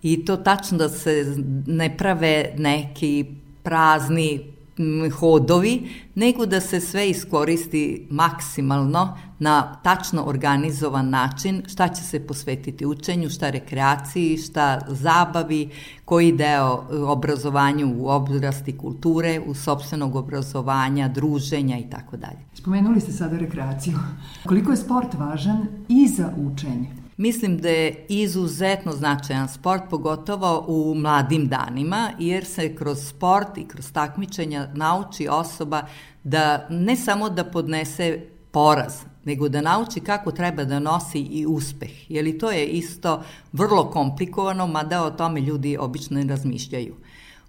i 0.02 0.24
to 0.24 0.36
tačno 0.36 0.78
da 0.78 0.88
se 0.88 1.36
ne 1.66 1.96
prave 1.96 2.54
neki 2.58 3.26
prazni 3.62 4.57
hodovi, 5.20 5.88
nego 6.14 6.46
da 6.46 6.60
se 6.60 6.80
sve 6.80 7.10
iskoristi 7.10 8.06
maksimalno 8.10 9.16
na 9.38 9.76
tačno 9.82 10.24
organizovan 10.24 11.10
način, 11.10 11.62
šta 11.66 11.88
će 11.88 12.02
se 12.02 12.26
posvetiti 12.26 12.86
učenju, 12.86 13.30
šta 13.30 13.50
rekreaciji, 13.50 14.36
šta 14.36 14.80
zabavi, 14.88 15.70
koji 16.04 16.32
deo 16.32 16.84
obrazovanju 17.06 17.94
u 17.98 18.08
oblasti 18.08 18.78
kulture, 18.78 19.40
u 19.46 19.54
sobstvenog 19.54 20.16
obrazovanja, 20.16 21.08
druženja 21.08 21.78
i 21.78 21.90
tako 21.90 22.16
dalje. 22.16 22.38
Spomenuli 22.54 23.00
ste 23.00 23.12
sada 23.12 23.38
rekreaciju. 23.38 23.98
Koliko 24.46 24.70
je 24.70 24.76
sport 24.76 25.14
važan 25.14 25.66
i 25.88 26.08
za 26.08 26.32
učenje? 26.36 27.07
Mislim 27.18 27.58
da 27.58 27.68
je 27.68 28.06
izuzetno 28.08 28.92
značajan 28.92 29.48
sport, 29.48 29.82
pogotovo 29.90 30.64
u 30.68 30.94
mladim 30.94 31.48
danima, 31.48 32.10
jer 32.18 32.44
se 32.44 32.76
kroz 32.76 33.08
sport 33.08 33.58
i 33.58 33.68
kroz 33.68 33.92
takmičenja 33.92 34.68
nauči 34.74 35.28
osoba 35.28 35.82
da 36.24 36.66
ne 36.70 36.96
samo 36.96 37.30
da 37.30 37.44
podnese 37.44 38.20
poraz, 38.50 38.94
nego 39.24 39.48
da 39.48 39.60
nauči 39.60 40.00
kako 40.00 40.32
treba 40.32 40.64
da 40.64 40.78
nosi 40.78 41.18
i 41.18 41.46
uspeh. 41.46 42.10
Jer 42.10 42.26
i 42.26 42.38
to 42.38 42.50
je 42.50 42.66
isto 42.66 43.22
vrlo 43.52 43.90
komplikovano, 43.90 44.66
mada 44.66 45.04
o 45.04 45.10
tome 45.10 45.40
ljudi 45.40 45.76
obično 45.80 46.20
ne 46.20 46.26
razmišljaju. 46.26 46.94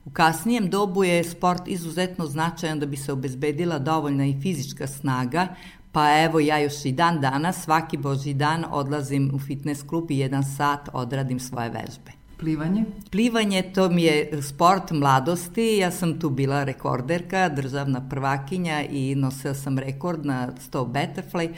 U 0.06 0.10
kasnijem 0.10 0.70
dobu 0.70 1.04
je 1.04 1.24
sport 1.24 1.68
izuzetno 1.68 2.26
značajan 2.26 2.80
da 2.80 2.86
bi 2.86 2.98
se 2.98 3.14
obezbedila 3.14 3.80
dovoljna 3.80 4.26
i 4.26 4.42
fizička 4.42 4.88
snaga, 4.88 5.48
Pa 5.92 6.24
evo 6.24 6.40
ja 6.40 6.60
još 6.60 6.86
i 6.86 6.92
dan 6.92 7.22
danas, 7.22 7.64
svaki 7.64 7.98
boži 7.98 8.34
dan 8.34 8.66
odlazim 8.72 9.32
u 9.34 9.40
fitness 9.40 9.84
klub 9.84 10.12
i 10.12 10.18
jedan 10.18 10.44
sat 10.44 10.90
odradim 10.94 11.40
svoje 11.40 11.70
vežbe. 11.70 12.12
Plivanje? 12.40 12.86
Plivanje 13.12 13.62
to 13.76 13.90
mi 13.90 14.04
je 14.04 14.42
sport 14.42 14.92
mladosti, 14.92 15.78
ja 15.78 15.92
sam 15.92 16.20
tu 16.20 16.30
bila 16.30 16.64
rekorderka, 16.64 17.50
državna 17.50 18.10
prvakinja 18.10 18.84
i 18.90 19.16
nosila 19.16 19.54
sam 19.54 19.80
rekord 19.80 20.26
na 20.26 20.52
100 20.72 20.88
butterfly 20.88 21.54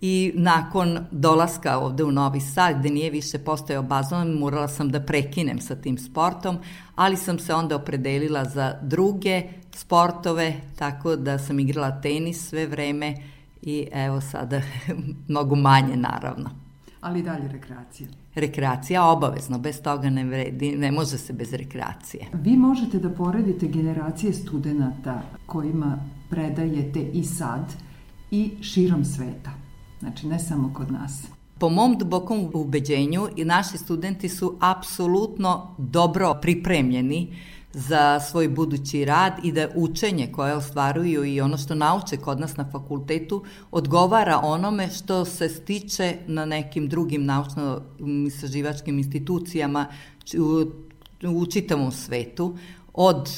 i 0.00 0.32
nakon 0.34 0.98
dolaska 1.10 1.78
ovde 1.78 2.04
u 2.04 2.12
Novi 2.12 2.40
Sad, 2.40 2.78
gde 2.78 2.90
nije 2.90 3.10
više 3.10 3.38
postojao 3.38 3.82
bazon, 3.82 4.32
morala 4.32 4.68
sam 4.68 4.90
da 4.90 5.00
prekinem 5.00 5.60
sa 5.60 5.76
tim 5.76 5.98
sportom, 5.98 6.58
ali 6.94 7.16
sam 7.16 7.38
se 7.38 7.54
onda 7.54 7.76
opredelila 7.76 8.44
za 8.44 8.78
druge 8.82 9.42
sportove, 9.74 10.54
tako 10.78 11.16
da 11.16 11.38
sam 11.38 11.60
igrala 11.60 12.00
tenis 12.00 12.48
sve 12.48 12.66
vreme, 12.66 13.14
i 13.66 13.88
evo 13.92 14.20
sada 14.20 14.60
mnogo 15.28 15.54
manje 15.54 15.96
naravno. 15.96 16.50
Ali 17.00 17.22
dalje 17.22 17.48
rekreacija. 17.48 18.08
Rekreacija 18.34 19.04
obavezno, 19.04 19.58
bez 19.58 19.82
toga 19.82 20.10
ne 20.10 20.24
vredi, 20.24 20.76
ne 20.76 20.92
može 20.92 21.18
se 21.18 21.32
bez 21.32 21.52
rekreacije. 21.52 22.26
Vi 22.32 22.56
možete 22.56 22.98
da 22.98 23.10
poredite 23.10 23.66
generacije 23.66 24.32
studenta 24.32 25.22
kojima 25.46 25.98
predajete 26.30 27.00
i 27.00 27.24
sad 27.24 27.74
i 28.30 28.50
širom 28.60 29.04
sveta. 29.04 29.50
Znači 30.00 30.26
ne 30.26 30.38
samo 30.38 30.74
kod 30.74 30.92
nas. 30.92 31.22
Po 31.58 31.68
mom 31.68 31.98
dubokom 31.98 32.50
ubeđenju 32.54 33.28
i 33.36 33.44
naši 33.44 33.78
studenti 33.78 34.28
su 34.28 34.56
apsolutno 34.60 35.74
dobro 35.78 36.38
pripremljeni 36.42 37.36
za 37.76 38.20
svoj 38.20 38.48
budući 38.48 39.04
rad 39.04 39.32
i 39.42 39.52
da 39.52 39.68
učenje 39.74 40.28
koje 40.32 40.54
ostvaruju 40.54 41.24
i 41.24 41.40
ono 41.40 41.58
što 41.58 41.74
nauče 41.74 42.16
kod 42.16 42.40
nas 42.40 42.56
na 42.56 42.64
fakultetu 42.72 43.44
odgovara 43.70 44.40
onome 44.42 44.88
što 44.90 45.24
se 45.24 45.48
stiče 45.48 46.16
na 46.26 46.44
nekim 46.44 46.88
drugim 46.88 47.24
naučno-istraživačkim 47.24 48.98
institucijama 48.98 49.86
u, 50.38 50.64
u 51.28 51.46
čitavom 51.46 51.92
svetu, 51.92 52.56
od 52.94 53.30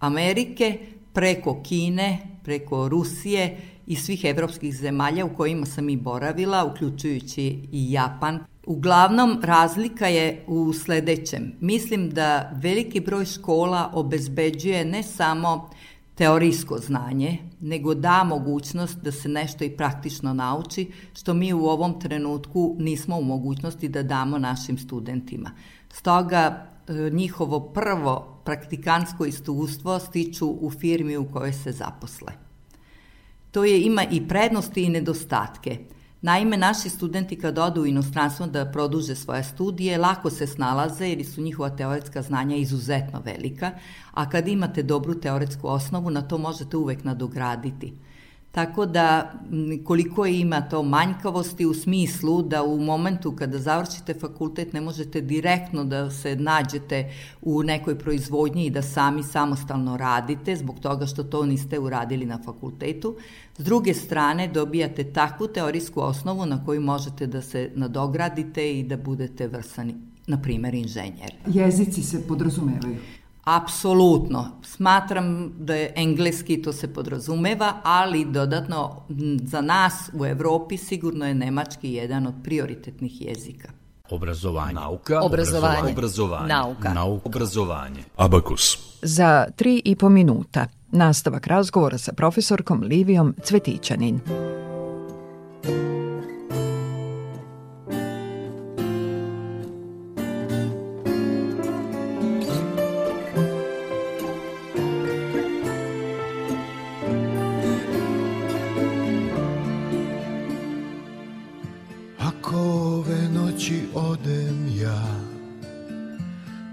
Amerike 0.00 0.78
preko 1.12 1.62
Kine, 1.62 2.18
preko 2.44 2.88
Rusije 2.88 3.58
i 3.86 3.96
svih 3.96 4.24
evropskih 4.24 4.74
zemalja 4.74 5.24
u 5.24 5.36
kojima 5.36 5.66
sam 5.66 5.88
i 5.88 5.96
boravila, 5.96 6.64
uključujući 6.64 7.58
i 7.72 7.92
Japan, 7.92 8.44
Uglavnom, 8.66 9.40
razlika 9.42 10.06
je 10.06 10.44
u 10.46 10.72
sledećem. 10.72 11.52
Mislim 11.60 12.10
da 12.10 12.50
veliki 12.62 13.00
broj 13.00 13.24
škola 13.24 13.90
obezbeđuje 13.92 14.84
ne 14.84 15.02
samo 15.02 15.70
teorijsko 16.14 16.78
znanje, 16.78 17.38
nego 17.60 17.94
da 17.94 18.24
mogućnost 18.24 18.98
da 18.98 19.12
se 19.12 19.28
nešto 19.28 19.64
i 19.64 19.76
praktično 19.76 20.34
nauči, 20.34 20.90
što 21.14 21.34
mi 21.34 21.52
u 21.52 21.64
ovom 21.66 22.00
trenutku 22.00 22.76
nismo 22.78 23.18
u 23.18 23.22
mogućnosti 23.22 23.88
da 23.88 24.02
damo 24.02 24.38
našim 24.38 24.78
studentima. 24.78 25.50
Stoga 25.92 26.66
e, 26.88 27.10
njihovo 27.12 27.60
prvo 27.60 28.40
praktikansko 28.44 29.24
iskustvo 29.24 29.98
stiču 29.98 30.46
u 30.60 30.70
firmi 30.70 31.16
u 31.16 31.32
kojoj 31.32 31.52
se 31.52 31.72
zaposle. 31.72 32.32
To 33.50 33.64
je 33.64 33.82
ima 33.82 34.04
i 34.10 34.28
prednosti 34.28 34.82
i 34.82 34.88
nedostatke. 34.88 35.78
Naime, 36.24 36.56
naši 36.56 36.88
studenti 36.88 37.36
kad 37.36 37.58
odu 37.58 37.82
u 37.82 37.86
inostranstvo 37.86 38.46
da 38.46 38.64
produže 38.72 39.14
svoje 39.14 39.44
studije, 39.44 39.98
lako 39.98 40.30
se 40.30 40.46
snalaze 40.46 41.08
jer 41.08 41.26
su 41.26 41.40
njihova 41.40 41.70
teoretska 41.70 42.22
znanja 42.22 42.56
izuzetno 42.56 43.20
velika, 43.24 43.70
a 44.12 44.30
kad 44.30 44.48
imate 44.48 44.82
dobru 44.82 45.14
teoretsku 45.14 45.68
osnovu, 45.68 46.10
na 46.10 46.22
to 46.22 46.38
možete 46.38 46.76
uvek 46.76 47.04
nadograditi. 47.04 47.92
Tako 48.54 48.86
da 48.86 49.32
koliko 49.84 50.26
ima 50.26 50.60
to 50.60 50.82
manjkavosti 50.82 51.66
u 51.66 51.74
smislu 51.74 52.42
da 52.42 52.62
u 52.62 52.80
momentu 52.80 53.32
kada 53.36 53.58
završite 53.58 54.14
fakultet 54.14 54.72
ne 54.72 54.80
možete 54.80 55.20
direktno 55.20 55.84
da 55.84 56.10
se 56.10 56.36
nađete 56.36 57.12
u 57.42 57.62
nekoj 57.62 57.98
proizvodnji 57.98 58.66
i 58.66 58.70
da 58.70 58.82
sami 58.82 59.22
samostalno 59.22 59.96
radite 59.96 60.56
zbog 60.56 60.78
toga 60.78 61.06
što 61.06 61.22
to 61.22 61.46
niste 61.46 61.78
uradili 61.78 62.26
na 62.26 62.38
fakultetu. 62.44 63.16
S 63.58 63.64
druge 63.64 63.94
strane 63.94 64.48
dobijate 64.48 65.04
takvu 65.04 65.48
teorijsku 65.48 66.00
osnovu 66.00 66.46
na 66.46 66.64
koju 66.64 66.80
možete 66.80 67.26
da 67.26 67.42
se 67.42 67.70
nadogradite 67.74 68.78
i 68.78 68.82
da 68.82 68.96
budete 68.96 69.46
vrsani, 69.46 69.94
na 70.26 70.42
primer, 70.42 70.74
inženjer. 70.74 71.34
Jezici 71.46 72.02
se 72.02 72.28
podrazumevaju. 72.28 72.96
Apsolutno. 73.44 74.46
Smatram 74.62 75.52
da 75.58 75.74
je 75.74 75.92
engleski, 75.96 76.62
to 76.62 76.72
se 76.72 76.94
podrazumeva, 76.94 77.72
ali 77.82 78.24
dodatno 78.24 79.02
za 79.42 79.60
nas 79.60 80.10
u 80.12 80.26
Evropi 80.26 80.76
sigurno 80.76 81.26
je 81.26 81.34
nemački 81.34 81.92
jedan 81.92 82.26
od 82.26 82.34
prioritetnih 82.44 83.20
jezika. 83.20 83.68
Obrazovanje. 84.10 84.74
Nauka. 84.74 85.20
Obrazovanje. 85.22 85.92
Obrazovanje. 85.92 86.48
Nauka. 86.48 86.94
Nauka. 86.94 87.28
Obrazovanje. 87.28 88.04
Abakus. 88.16 88.78
Za 89.02 89.46
tri 89.56 89.82
i 89.84 89.96
po 89.96 90.08
minuta 90.08 90.66
nastavak 90.90 91.46
razgovora 91.46 91.98
sa 91.98 92.12
profesorkom 92.12 92.82
Livijom 92.82 93.34
Cvetićanin. 93.42 94.20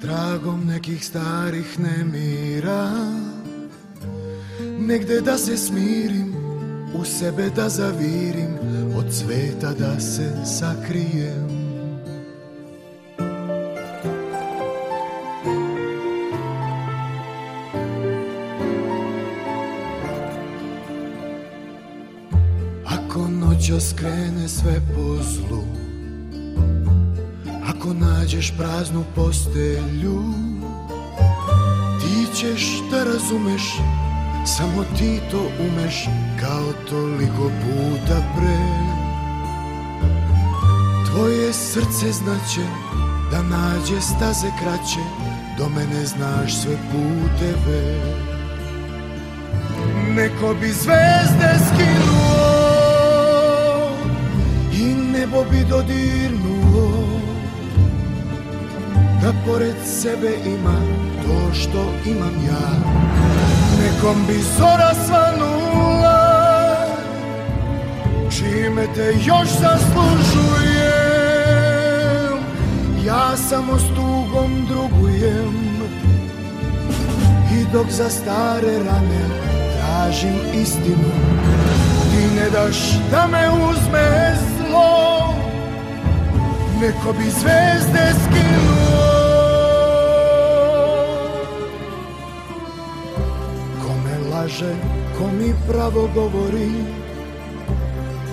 Tragom 0.02 0.66
nekih 0.66 1.06
starih 1.06 1.80
nemira. 1.80 2.92
Negde 4.80 5.22
da 5.22 5.38
se 5.38 5.58
smirim, 5.58 6.34
u 6.94 7.06
sebe 7.06 7.50
da 7.56 7.70
zavirim 7.70 8.58
Od 8.98 9.14
sveta 9.14 9.74
da 9.74 10.00
se 10.00 10.34
sakrijem. 10.46 11.52
Ako 22.86 23.28
noća 23.28 23.80
skrene 23.80 24.48
sve 24.48 24.82
po 24.96 25.24
zlu 25.24 25.81
nađeš 28.22 28.54
praznu 28.58 29.04
postelju. 29.16 30.24
Ti 32.02 32.36
ćeš 32.36 32.62
da 32.92 33.04
razumeš 33.04 33.62
Samo 34.46 34.84
ti 34.98 35.20
to 35.32 35.50
umeš 35.60 36.06
Kao 36.42 36.74
toliko 36.90 37.52
puta 37.62 38.22
pre. 38.38 38.58
Tvoje 41.12 41.54
srce 41.54 42.12
znaće 42.12 42.68
Da 43.32 43.44
nađe 43.44 44.02
staze 44.02 44.48
kraće 44.62 45.04
Do 45.58 45.70
mene 45.70 46.06
znaš 46.06 46.62
sve 46.62 46.78
puteve. 46.92 48.02
Neko 50.16 50.54
bi 50.62 50.68
zvezde 50.68 51.60
skinuo 51.68 52.62
I 54.74 54.84
nebo 54.84 55.44
bi 55.52 55.66
dodirnuo 55.70 56.51
Da 59.22 59.34
pored 59.46 59.76
sebe 59.86 60.32
ima 60.46 60.76
to 61.24 61.54
što 61.54 61.94
imam 62.06 62.34
ja. 62.48 62.70
Nekom 63.82 64.26
bi 64.28 64.40
zora 64.58 64.94
svanula 65.06 66.22
Čime 68.30 68.88
te 68.96 69.14
još 69.26 69.48
zaslužujem. 69.50 70.82
Ja 73.06 73.38
samo 73.38 73.80
s 73.80 73.88
tugom 73.96 74.66
drugujem. 74.70 75.62
I 77.54 77.66
dok 77.74 77.88
za 77.90 78.10
stare 78.10 78.78
rane 78.78 79.26
tražim 79.78 80.36
istinu 80.62 81.12
Ti 82.12 82.36
ne 82.36 82.50
daš 82.50 82.78
da 83.12 83.28
me 83.28 83.50
uzme 83.50 84.36
zlo. 84.58 85.34
Neko 86.82 87.14
bi 87.14 87.24
zvezde 87.24 88.14
skinuo 88.24 89.01
Kome 94.52 94.68
laže, 94.68 94.76
ko 95.18 95.28
mi 95.38 95.54
pravo 95.68 96.10
govori 96.16 96.72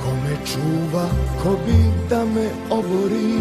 Ko 0.02 0.11
me 0.24 0.37
čuva, 0.46 1.07
ko 1.42 1.57
bi 1.66 1.92
da 2.11 2.24
me 2.24 2.48
obori. 2.70 3.38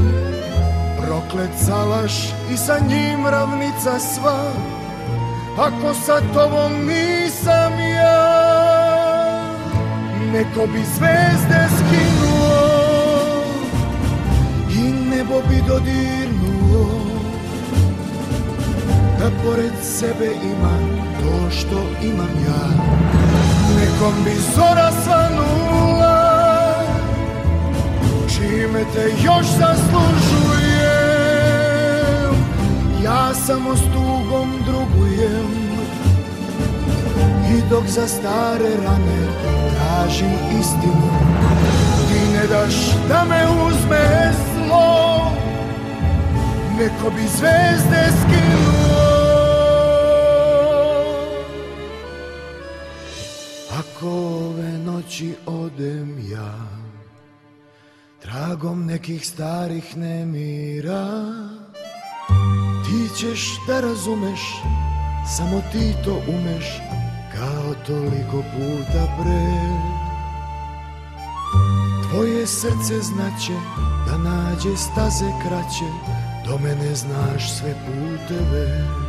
Proklet 1.01 1.49
salaš 1.65 2.13
i 2.53 2.57
sa 2.57 2.79
njim 2.79 3.27
ravnica 3.27 3.99
sva 3.99 4.51
Ako 5.57 5.93
sa 5.93 6.21
tobom 6.33 6.71
nisam 6.85 7.73
ja. 7.79 8.37
Neko 10.33 10.67
bi 10.67 10.79
zvezde 10.79 11.67
skinuo 11.77 12.57
I 14.69 15.09
nebo 15.09 15.41
bi 15.49 15.61
dodirnuo 15.67 17.06
Da 19.19 19.29
pored 19.43 19.73
sebe 19.83 20.25
ima 20.25 20.77
to 21.19 21.49
što 21.49 21.79
imam 22.03 22.29
ja. 22.47 22.67
Nekom 23.75 24.23
bi 24.23 24.31
zora 24.55 24.91
svanula 25.03 26.37
Čime 28.29 28.83
te 28.93 29.09
još 29.25 29.45
zaslužujem. 29.45 30.77
Ja 33.03 33.33
samo 33.33 33.75
s 33.75 33.81
tugom 33.81 34.51
drugujem 34.65 35.47
I 37.49 37.69
dok 37.69 37.85
za 37.87 38.07
stare 38.07 38.69
rane 38.85 39.27
tražim 39.75 40.33
istinu. 40.59 41.09
Ti 42.07 42.19
ne 42.33 42.47
daš 42.47 42.75
da 43.09 43.25
me 43.29 43.45
uzme 43.67 44.31
zlo 44.53 45.31
Neko 46.77 47.09
bi 47.09 47.21
zvezde 47.21 48.07
skinuo 48.21 48.86
noći 55.17 55.35
odem 55.45 56.31
ja. 56.31 56.53
Tragom 58.21 58.85
nekih 58.85 59.27
starih 59.27 59.97
nemira. 59.97 61.05
Ti 62.85 63.15
ćeš 63.19 63.55
da 63.67 63.81
razumeš 63.81 64.39
Samo 65.37 65.61
ti 65.71 65.93
to 66.05 66.21
umeš 66.27 66.65
Kao 67.35 67.73
toliko 67.87 68.37
puta 68.37 69.17
pre. 69.21 69.47
Tvoje 72.09 72.47
srce 72.47 73.01
znaće 73.01 73.53
Da 74.07 74.17
nađe 74.17 74.77
staze 74.77 75.31
kraće 75.41 75.91
Do 76.47 76.57
mene 76.57 76.95
znaš 76.95 77.57
sve 77.57 77.75
puteve 77.85 79.06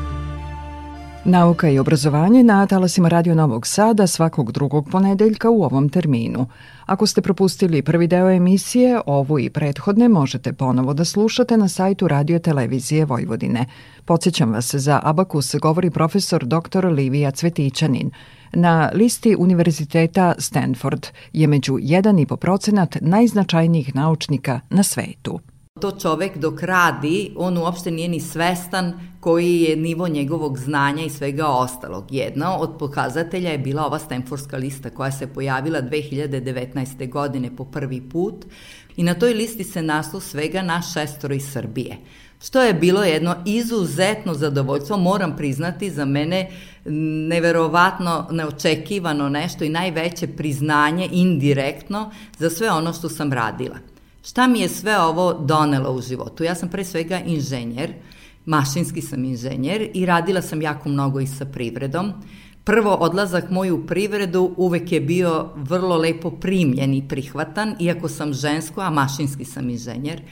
Nauka 1.29 1.69
i 1.69 1.79
obrazovanje 1.79 2.43
na 2.43 2.67
talasima 2.67 3.09
Radio 3.09 3.35
Novog 3.35 3.67
Sada 3.67 4.07
svakog 4.07 4.53
drugog 4.53 4.89
ponedeljka 4.91 5.51
u 5.51 5.63
ovom 5.63 5.89
terminu. 5.89 6.47
Ako 6.87 7.07
ste 7.07 7.23
propustili 7.23 7.83
prvi 7.83 8.07
deo 8.07 8.31
emisije, 8.31 9.01
ovu 9.07 9.39
i 9.39 9.51
prethodne 9.51 10.09
možete 10.09 10.53
ponovo 10.53 10.95
da 10.95 11.05
slušate 11.05 11.57
na 11.57 11.69
sajtu 11.69 12.09
Radio 12.09 12.39
Televizije 12.39 13.05
Vojvodine. 13.05 13.67
Podsjećam 14.05 14.53
vas, 14.53 14.75
za 14.75 15.01
Abakus 15.03 15.55
govori 15.55 15.91
profesor 15.91 16.45
dr. 16.45 16.87
Livija 16.87 17.31
Cvetićanin. 17.31 18.11
Na 18.53 18.91
listi 18.95 19.37
Univerziteta 19.39 20.35
Stanford 20.39 21.07
je 21.33 21.47
među 21.47 21.73
1,5 21.73 22.37
procenat 22.37 22.97
najznačajnijih 23.01 23.95
naučnika 23.95 24.61
na 24.71 24.83
svetu. 24.83 25.41
To 25.81 25.91
čovek 25.91 26.39
dok 26.39 26.63
radi, 26.63 27.33
on 27.37 27.59
uopšte 27.59 27.91
nije 27.91 28.09
ni 28.09 28.21
svestan 28.21 29.01
koji 29.29 29.61
je 29.61 29.77
nivo 29.77 30.09
njegovog 30.09 30.59
znanja 30.59 31.05
i 31.05 31.11
svega 31.11 31.47
ostalog. 31.47 32.05
Jedna 32.11 32.59
od 32.59 32.71
pokazatelja 32.79 33.51
je 33.51 33.59
bila 33.59 33.87
ova 33.87 33.99
Stanfordska 33.99 34.57
lista 34.57 34.91
koja 34.91 35.13
se 35.13 35.27
pojavila 35.27 35.83
2019. 35.83 37.11
godine 37.11 37.57
po 37.57 37.65
prvi 37.65 38.01
put 38.01 38.45
i 38.97 39.03
na 39.03 39.15
toj 39.15 39.35
listi 39.35 39.65
se 39.65 39.83
naslov 39.83 40.21
svega 40.21 40.63
naš 40.63 40.93
šestoro 40.93 41.35
iz 41.35 41.53
Srbije 41.53 41.97
što 42.41 42.63
je 42.63 42.75
bilo 42.75 43.05
jedno 43.05 43.35
izuzetno 43.47 44.35
zadovoljstvo, 44.35 44.97
moram 44.97 45.37
priznati 45.37 45.91
za 45.91 46.05
mene 46.05 46.51
neverovatno 47.29 48.29
neočekivano 48.31 49.29
nešto 49.29 49.65
i 49.65 49.69
najveće 49.69 50.27
priznanje 50.27 51.09
indirektno 51.13 52.11
za 52.39 52.51
sve 52.51 52.71
ono 52.71 52.93
što 52.93 53.09
sam 53.09 53.33
radila. 53.33 53.77
Šta 54.25 54.47
mi 54.47 54.61
je 54.61 54.69
sve 54.69 55.01
ovo 55.01 55.33
donelo 55.33 55.93
u 55.93 56.01
životu? 56.01 56.45
Ja 56.45 56.55
sam 56.55 56.69
pre 56.69 56.85
svega 56.85 57.21
inženjer, 57.21 57.93
mašinski 58.49 59.03
sam 59.03 59.25
inženjer 59.25 59.91
i 59.95 60.07
radila 60.07 60.43
sam 60.43 60.63
jako 60.63 60.89
mnogo 60.89 61.21
i 61.21 61.27
sa 61.27 61.45
privredom. 61.45 62.13
Prvo, 62.65 62.95
odlazak 62.95 63.51
moj 63.51 63.71
u 63.71 63.87
privredu 63.87 64.55
uvek 64.57 64.93
je 64.93 65.01
bio 65.01 65.49
vrlo 65.57 65.97
lepo 65.97 66.31
primljen 66.31 66.95
i 66.95 67.09
prihvatan, 67.09 67.75
iako 67.81 68.09
sam 68.09 68.33
žensko, 68.33 68.81
a 68.81 68.91
mašinski 68.91 69.45
sam 69.45 69.71
inženjer. 69.71 70.21
E, 70.21 70.25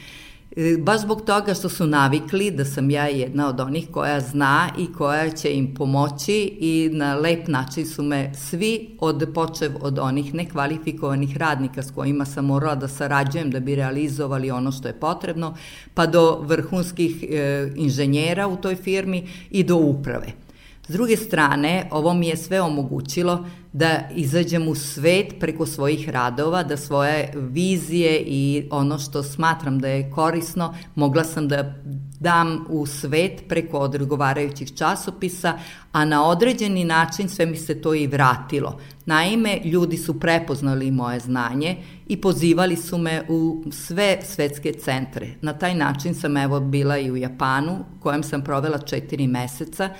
baš 0.78 1.00
zbog 1.00 1.22
toga 1.22 1.54
što 1.54 1.68
su 1.68 1.86
navikli 1.86 2.50
da 2.50 2.64
sam 2.64 2.90
ja 2.90 3.06
jedna 3.06 3.48
od 3.48 3.60
onih 3.60 3.88
koja 3.92 4.20
zna 4.20 4.68
i 4.78 4.92
koja 4.92 5.30
će 5.30 5.54
im 5.54 5.74
pomoći 5.74 6.56
i 6.60 6.90
na 6.92 7.14
lep 7.14 7.48
način 7.48 7.86
su 7.86 8.02
me 8.02 8.34
svi 8.34 8.96
od 9.00 9.28
počev 9.34 9.72
od 9.80 9.98
onih 9.98 10.34
nekvalifikovanih 10.34 11.36
radnika 11.36 11.82
s 11.82 11.90
kojima 11.90 12.24
sam 12.24 12.44
morala 12.44 12.74
da 12.74 12.88
sarađujem 12.88 13.50
da 13.50 13.60
bi 13.60 13.74
realizovali 13.74 14.50
ono 14.50 14.72
što 14.72 14.88
je 14.88 15.00
potrebno, 15.00 15.54
pa 15.94 16.06
do 16.06 16.40
vrhunskih 16.42 17.24
e, 17.30 17.70
inženjera 17.76 18.48
u 18.48 18.56
toj 18.56 18.76
firmi 18.76 19.28
i 19.50 19.64
do 19.64 19.76
uprave. 19.76 20.45
S 20.88 20.92
druge 20.92 21.16
strane, 21.16 21.88
ovo 21.90 22.14
mi 22.14 22.28
je 22.28 22.36
sve 22.36 22.60
omogućilo 22.60 23.46
da 23.72 24.08
izađem 24.14 24.68
u 24.68 24.74
svet 24.74 25.34
preko 25.40 25.66
svojih 25.66 26.08
radova, 26.08 26.62
da 26.62 26.76
svoje 26.76 27.32
vizije 27.34 28.20
i 28.26 28.68
ono 28.70 28.98
što 28.98 29.22
smatram 29.22 29.78
da 29.78 29.88
je 29.88 30.10
korisno, 30.10 30.74
mogla 30.94 31.24
sam 31.24 31.48
da 31.48 31.74
dam 32.20 32.64
u 32.68 32.86
svet 32.86 33.42
preko 33.48 33.78
odgovarajućih 33.78 34.74
časopisa, 34.74 35.58
a 35.92 36.04
na 36.04 36.26
određeni 36.26 36.84
način 36.84 37.28
sve 37.28 37.46
mi 37.46 37.56
se 37.56 37.80
to 37.80 37.94
i 37.94 38.06
vratilo. 38.06 38.78
Naime, 39.06 39.60
ljudi 39.64 39.96
su 39.96 40.20
prepoznali 40.20 40.90
moje 40.90 41.20
znanje 41.20 41.76
i 42.06 42.20
pozivali 42.20 42.76
su 42.76 42.98
me 42.98 43.22
u 43.28 43.64
sve 43.72 44.18
svetske 44.22 44.72
centre. 44.72 45.28
Na 45.40 45.52
taj 45.52 45.74
način 45.74 46.14
sam 46.14 46.36
evo 46.36 46.60
bila 46.60 46.98
i 46.98 47.10
u 47.10 47.16
Japanu, 47.16 47.84
kojem 48.00 48.22
sam 48.22 48.44
provela 48.44 48.78
četiri 48.78 49.26
meseca, 49.26 49.90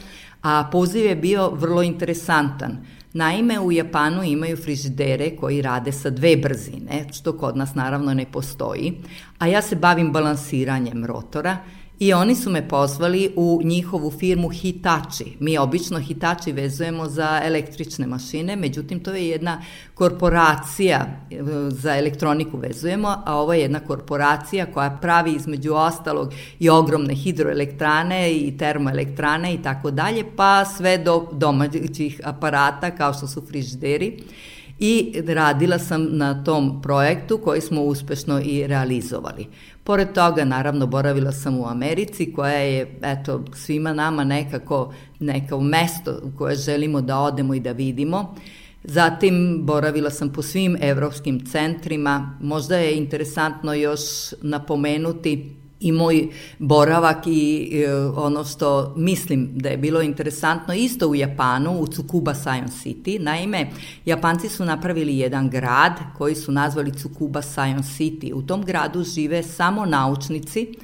a 0.43 0.69
poziv 0.73 1.05
je 1.05 1.17
bio 1.17 1.51
vrlo 1.51 1.83
interesantan. 1.83 2.79
Naime, 3.13 3.61
u 3.61 3.73
Japanu 3.73 4.23
imaju 4.23 4.57
frižidere 4.57 5.37
koji 5.37 5.63
rade 5.63 5.93
sa 5.93 6.11
dve 6.11 6.37
brzine, 6.37 7.07
što 7.13 7.33
kod 7.39 7.57
nas 7.57 7.75
naravno 7.75 8.15
ne 8.15 8.27
postoji, 8.33 8.93
a 9.39 9.47
ja 9.47 9.63
se 9.63 9.77
bavim 9.77 10.13
balansiranjem 10.13 11.05
rotora 11.05 11.57
I 11.99 12.13
oni 12.13 12.35
su 12.35 12.51
me 12.51 12.69
pozvali 12.69 13.33
u 13.37 13.61
njihovu 13.65 14.11
firmu 14.11 14.49
Hitachi. 14.49 15.37
Mi 15.41 15.59
obično 15.59 15.99
Hitachi 15.99 16.53
vezujemo 16.53 17.09
za 17.09 17.41
električne 17.45 18.07
mašine, 18.07 18.57
međutim 18.57 19.01
to 19.01 19.15
je 19.15 19.29
jedna 19.29 19.63
korporacija 19.95 21.07
e, 21.31 21.37
za 21.71 21.97
elektroniku 21.97 22.59
vezujemo, 22.59 23.23
a 23.27 23.37
ovo 23.37 23.53
je 23.53 23.61
jedna 23.61 23.81
korporacija 23.81 24.67
koja 24.67 24.99
pravi 25.03 25.33
između 25.33 25.75
ostalog 25.75 26.33
i 26.59 26.69
ogromne 26.69 27.15
hidroelektrane 27.15 28.33
i 28.33 28.59
termoelektrane 28.59 29.55
i 29.55 29.63
tako 29.63 29.91
dalje, 29.91 30.25
pa 30.37 30.65
sve 30.65 30.99
do 30.99 31.29
domaćih 31.33 32.21
aparata 32.25 32.91
kao 32.91 33.15
što 33.15 33.27
su 33.27 33.43
frižideri 33.49 34.23
i 34.79 35.23
radila 35.27 35.79
sam 35.79 36.17
na 36.17 36.45
tom 36.45 36.83
projektu 36.83 37.39
koji 37.39 37.61
smo 37.61 37.83
uspešno 37.83 38.41
i 38.41 38.67
realizovali. 38.67 39.47
Pored 39.87 40.13
toga, 40.13 40.45
naravno, 40.45 40.87
boravila 40.87 41.33
sam 41.33 41.59
u 41.59 41.67
Americi, 41.67 42.33
koja 42.33 42.55
je, 42.57 42.99
eto, 43.03 43.45
svima 43.55 43.93
nama 43.93 44.25
nekako 44.25 44.93
neka 45.21 45.59
mesto 45.59 46.21
u 46.23 46.39
koje 46.39 46.57
želimo 46.57 47.01
da 47.01 47.19
odemo 47.19 47.55
i 47.55 47.61
da 47.61 47.73
vidimo. 47.73 48.35
Zatim 48.85 49.61
boravila 49.63 50.11
sam 50.11 50.33
po 50.33 50.43
svim 50.43 50.77
evropskim 50.81 51.47
centrima. 51.47 52.39
Možda 52.43 52.77
je 52.77 52.97
interesantno 52.97 53.75
još 53.75 54.01
napomenuti 54.43 55.57
i 55.81 55.93
moj 55.93 56.29
boravak 56.59 57.27
i 57.27 57.71
e, 57.75 57.95
ono 58.17 58.45
što 58.45 58.95
mislim 58.97 59.51
da 59.55 59.69
je 59.69 59.77
bilo 59.77 60.03
interesantno 60.03 60.75
isto 60.75 61.09
u 61.09 61.15
Japanu, 61.15 61.81
u 61.81 61.87
Tsukuba 61.87 62.35
Science 62.35 62.75
City. 62.85 63.21
Naime, 63.21 63.71
Japanci 64.05 64.49
su 64.49 64.65
napravili 64.65 65.19
jedan 65.19 65.51
grad 65.51 65.93
koji 66.19 66.35
su 66.35 66.53
nazvali 66.53 66.93
Tsukuba 66.93 67.43
Science 67.43 67.89
City. 67.89 68.33
U 68.35 68.43
tom 68.43 68.63
gradu 68.63 69.05
žive 69.05 69.43
samo 69.43 69.87
naučnici 69.87 70.75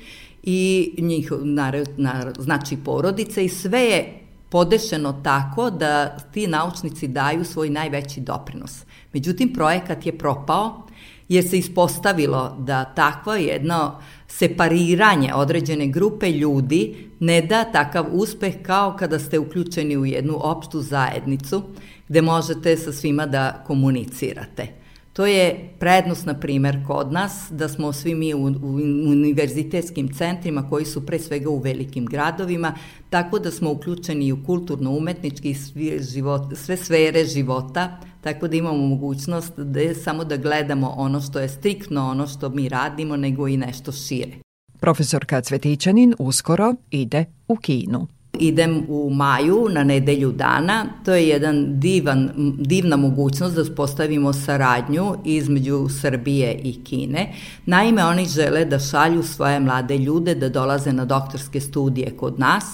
i 0.42 0.94
njih, 0.98 1.32
na, 1.42 1.72
na, 1.96 2.32
znači 2.38 2.76
porodice 2.84 3.44
i 3.44 3.48
sve 3.48 3.80
je 3.80 4.18
podešeno 4.48 5.20
tako 5.24 5.70
da 5.70 6.18
ti 6.18 6.46
naučnici 6.46 7.08
daju 7.08 7.44
svoj 7.44 7.70
najveći 7.70 8.20
doprinos. 8.20 8.80
Međutim, 9.12 9.52
projekat 9.54 10.06
je 10.06 10.18
propao 10.18 10.82
jer 11.28 11.48
se 11.48 11.58
ispostavilo 11.58 12.56
da 12.58 12.84
takvo 12.84 13.34
jedno 13.34 14.00
separiranje 14.38 15.34
određene 15.34 15.86
grupe 15.86 16.30
ljudi 16.30 16.94
ne 17.20 17.42
da 17.42 17.64
takav 17.64 18.06
uspeh 18.12 18.54
kao 18.62 18.96
kada 18.98 19.18
ste 19.18 19.38
uključeni 19.38 19.96
u 19.96 20.06
jednu 20.06 20.38
opštu 20.40 20.80
zajednicu 20.80 21.62
gde 22.08 22.22
možete 22.22 22.76
sa 22.76 22.92
svima 22.92 23.26
da 23.26 23.64
komunicirate. 23.66 24.66
To 25.12 25.26
je 25.26 25.70
prednost, 25.78 26.26
na 26.26 26.34
primer, 26.40 26.78
kod 26.86 27.12
nas, 27.12 27.46
da 27.50 27.68
smo 27.68 27.92
svi 27.92 28.14
mi 28.14 28.34
u, 28.34 28.38
u 28.38 28.74
univerzitetskim 29.10 30.12
centrima 30.14 30.68
koji 30.68 30.84
su 30.84 31.06
pre 31.06 31.18
svega 31.18 31.50
u 31.50 31.58
velikim 31.58 32.06
gradovima, 32.06 32.74
tako 33.10 33.38
da 33.38 33.50
smo 33.50 33.70
uključeni 33.70 34.32
u 34.32 34.44
kulturno-umetnički 34.46 35.50
i 35.50 35.54
sve, 35.54 36.02
život, 36.02 36.42
sve 36.56 36.76
sfere 36.76 37.24
života, 37.24 38.00
tako 38.22 38.48
da 38.48 38.56
imamo 38.56 38.86
mogućnost 38.86 39.58
da 39.58 39.94
samo 39.94 40.24
da 40.24 40.36
gledamo 40.36 40.94
ono 40.96 41.20
što 41.20 41.38
je 41.38 41.48
striktno 41.48 42.10
ono 42.10 42.26
što 42.26 42.48
mi 42.48 42.68
radimo, 42.68 43.16
nego 43.16 43.48
i 43.48 43.56
nešto 43.56 43.92
šire. 43.92 44.32
Profesorka 44.80 45.40
Cvetićanin 45.40 46.14
uskoro 46.18 46.74
ide 46.90 47.24
u 47.48 47.56
Kinu. 47.56 48.06
Idem 48.38 48.84
u 48.88 49.10
maju 49.10 49.68
na 49.70 49.84
nedelju 49.84 50.32
dana. 50.32 50.86
To 51.04 51.14
je 51.14 51.28
jedan 51.28 51.80
divan, 51.80 52.30
divna 52.58 52.96
mogućnost 52.96 53.56
da 53.56 53.74
postavimo 53.74 54.32
saradnju 54.32 55.14
između 55.24 55.88
Srbije 56.00 56.54
i 56.64 56.84
Kine. 56.84 57.32
Naime, 57.66 58.04
oni 58.04 58.26
žele 58.26 58.64
da 58.64 58.78
šalju 58.78 59.22
svoje 59.22 59.60
mlade 59.60 59.98
ljude 59.98 60.34
da 60.34 60.48
dolaze 60.48 60.92
na 60.92 61.04
doktorske 61.04 61.60
studije 61.60 62.16
kod 62.16 62.38
nas, 62.38 62.64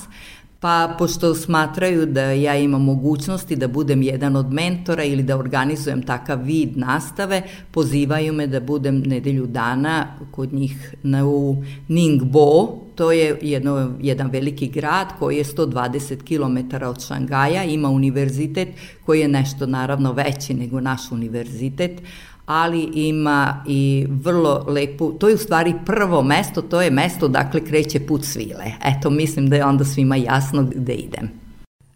Pa, 0.61 0.95
pošto 0.99 1.35
smatraju 1.35 2.07
da 2.07 2.23
ja 2.23 2.57
imam 2.57 2.85
mogućnosti 2.85 3.57
da 3.57 3.69
budem 3.69 4.03
jedan 4.03 4.37
od 4.37 4.53
mentora 4.53 5.05
ili 5.05 5.23
da 5.23 5.37
organizujem 5.37 6.03
takav 6.03 6.43
vid 6.43 6.77
nastave, 6.77 7.43
pozivaju 7.71 8.33
me 8.33 8.47
da 8.47 8.61
budem 8.61 9.03
nedelju 9.07 9.47
dana 9.47 10.07
kod 10.31 10.53
njih 10.53 10.95
na, 11.03 11.27
u 11.27 11.65
Ningbo, 11.89 12.79
to 12.95 13.13
je 13.13 13.39
jedno, 13.43 13.93
jedan 14.01 14.31
veliki 14.31 14.69
grad 14.69 15.07
koji 15.19 15.37
je 15.37 15.45
120 15.45 16.23
km 16.27 16.85
od 16.85 17.07
Šangaja, 17.07 17.65
ima 17.65 17.89
univerzitet 17.89 18.69
koji 19.07 19.21
je 19.21 19.29
nešto 19.29 19.67
naravno 19.67 20.13
veći 20.13 20.55
nego 20.55 20.81
naš 20.81 21.13
univerzitet, 21.13 22.03
ali 22.49 22.83
ima 22.95 23.65
i 23.67 24.07
vrlo 24.11 24.65
lepu, 24.69 25.13
to 25.13 25.29
je 25.29 25.35
u 25.35 25.39
stvari 25.39 25.75
prvo 25.87 26.23
mesto, 26.23 26.63
to 26.63 26.83
je 26.83 26.91
mesto 26.91 27.29
dakle 27.29 27.65
kreće 27.65 28.07
put 28.07 28.25
svile. 28.25 28.65
Eto, 28.85 29.11
mislim 29.11 29.51
da 29.51 29.57
je 29.57 29.65
onda 29.65 29.85
svima 29.85 30.17
jasno 30.17 30.63
gde 30.63 30.95
idem. 30.95 31.31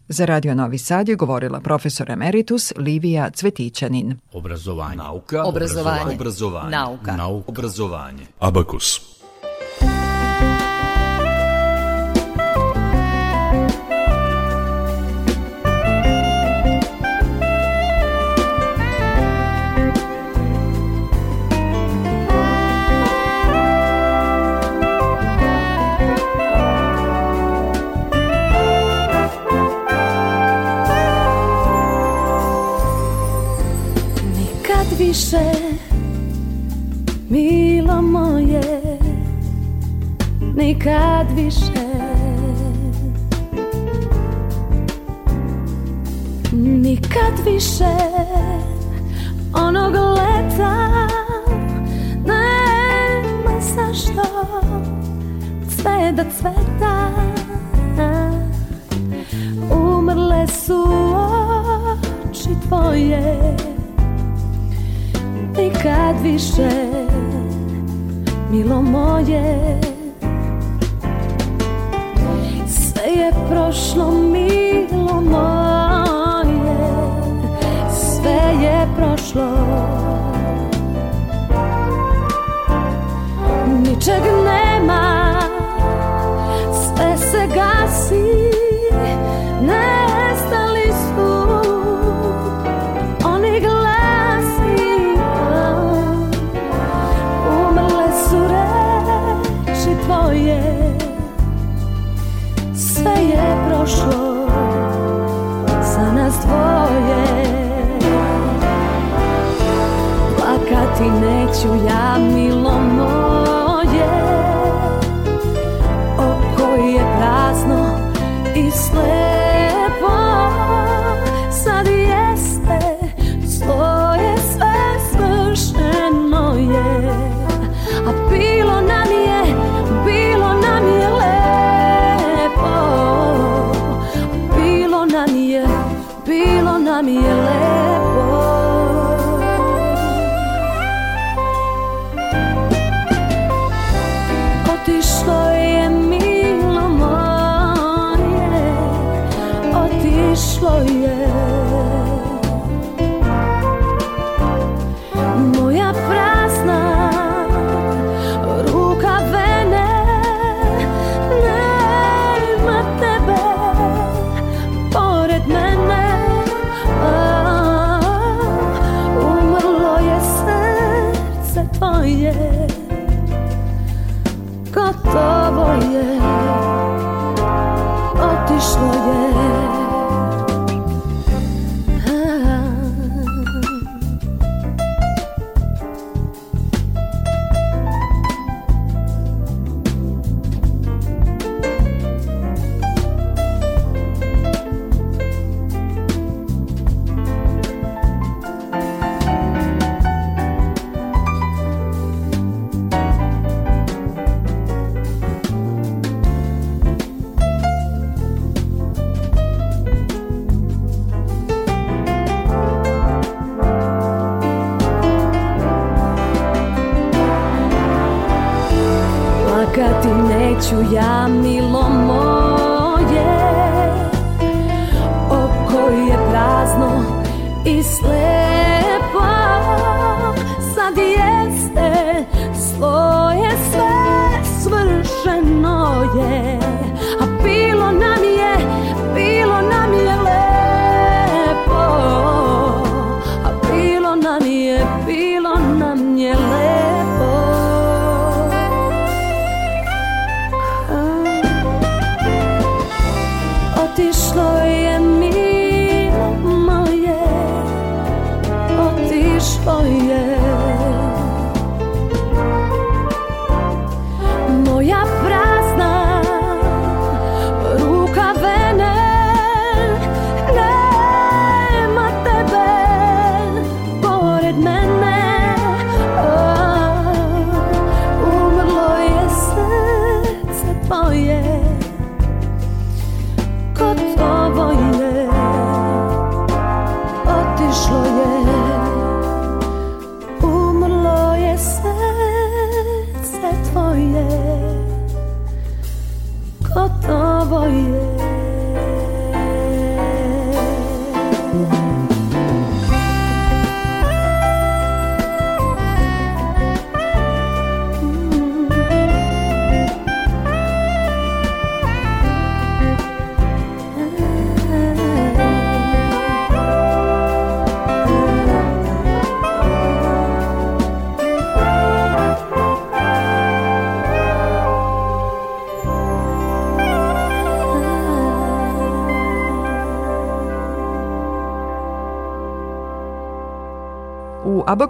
Za 0.07 0.25
Radio 0.25 0.55
Novi 0.55 0.77
Sad 0.77 1.09
je 1.09 1.15
govorila 1.15 1.59
profesor 1.59 2.11
emeritus 2.11 2.73
Livija 2.77 3.29
Cvetićanin. 3.29 4.17
Obrazovanje. 4.33 4.95
Nauka. 4.95 5.43
Obrazovanje. 5.43 6.15
Obrazovanje. 6.15 6.69
Nauka. 6.69 7.15
Nauka. 7.15 7.51
Obrazovanje. 7.51 8.25
Abakus. 8.39 9.13
Više 35.13 35.37
Milo 37.29 38.01
moje 38.01 38.99
Nikad 40.55 41.27
više. 41.35 41.85
Nikad 46.51 47.45
više 47.45 47.95
Onog 49.53 49.93
leta 49.93 51.07
Nema 52.25 53.61
zašto 53.75 54.23
Sve 55.69 56.11
da 56.11 56.23
cveta. 56.23 57.09
Umrle 59.71 60.47
su 60.47 60.85
oči 62.29 62.49
tvoje 62.67 63.72
nikad 65.57 66.21
više 66.23 66.69
Milo 68.53 68.81
moje. 68.81 69.79
Sve 72.67 73.11
je 73.11 73.31
prošlo 73.49 74.11
milo 74.11 75.21
moje. 75.21 76.77
Sve 77.91 78.41
je 78.61 78.87
prošlo. 78.97 79.49
Ničeg 83.67 84.23
nema 84.45 85.12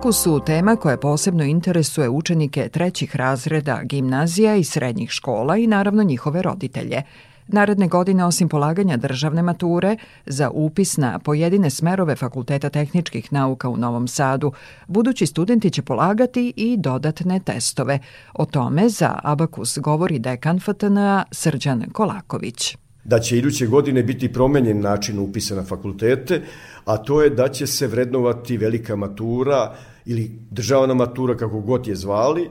Abakusu 0.03 0.39
tema 0.45 0.75
koja 0.75 0.97
posebno 0.97 1.43
interesuje 1.43 2.09
učenike 2.09 2.69
trećih 2.69 3.15
razreda 3.15 3.79
gimnazija 3.83 4.55
i 4.55 4.63
srednjih 4.63 5.09
škola 5.09 5.57
i 5.57 5.67
naravno 5.67 6.03
njihove 6.03 6.41
roditelje. 6.41 7.01
Naredne 7.47 7.87
godine, 7.87 8.25
osim 8.25 8.49
polaganja 8.49 8.97
državne 8.97 9.41
mature, 9.41 9.97
za 10.25 10.49
upis 10.49 10.97
na 10.97 11.19
pojedine 11.19 11.69
smerove 11.69 12.15
Fakulteta 12.15 12.69
tehničkih 12.69 13.33
nauka 13.33 13.69
u 13.69 13.77
Novom 13.77 14.07
Sadu, 14.07 14.51
budući 14.87 15.25
studenti 15.25 15.69
će 15.69 15.81
polagati 15.81 16.53
i 16.55 16.77
dodatne 16.77 17.39
testove. 17.39 17.99
O 18.33 18.45
tome 18.45 18.89
za 18.89 19.19
Abakus 19.23 19.77
govori 19.77 20.19
dekan 20.19 20.59
FTNA 20.59 21.25
Srđan 21.31 21.85
Kolaković. 21.93 22.77
Da 23.03 23.19
će 23.19 23.37
iduće 23.37 23.67
godine 23.67 24.03
biti 24.03 24.33
promenjen 24.33 24.79
način 24.79 25.19
upisa 25.19 25.55
na 25.55 25.63
fakultete, 25.63 26.41
a 26.85 26.97
to 26.97 27.21
je 27.21 27.29
da 27.29 27.47
će 27.47 27.67
se 27.67 27.87
vrednovati 27.87 28.57
velika 28.57 28.95
matura 28.95 29.75
ili 30.05 30.31
državna 30.51 30.93
matura, 30.93 31.37
kako 31.37 31.59
god 31.59 31.87
je 31.87 31.95
zvali, 31.95 32.49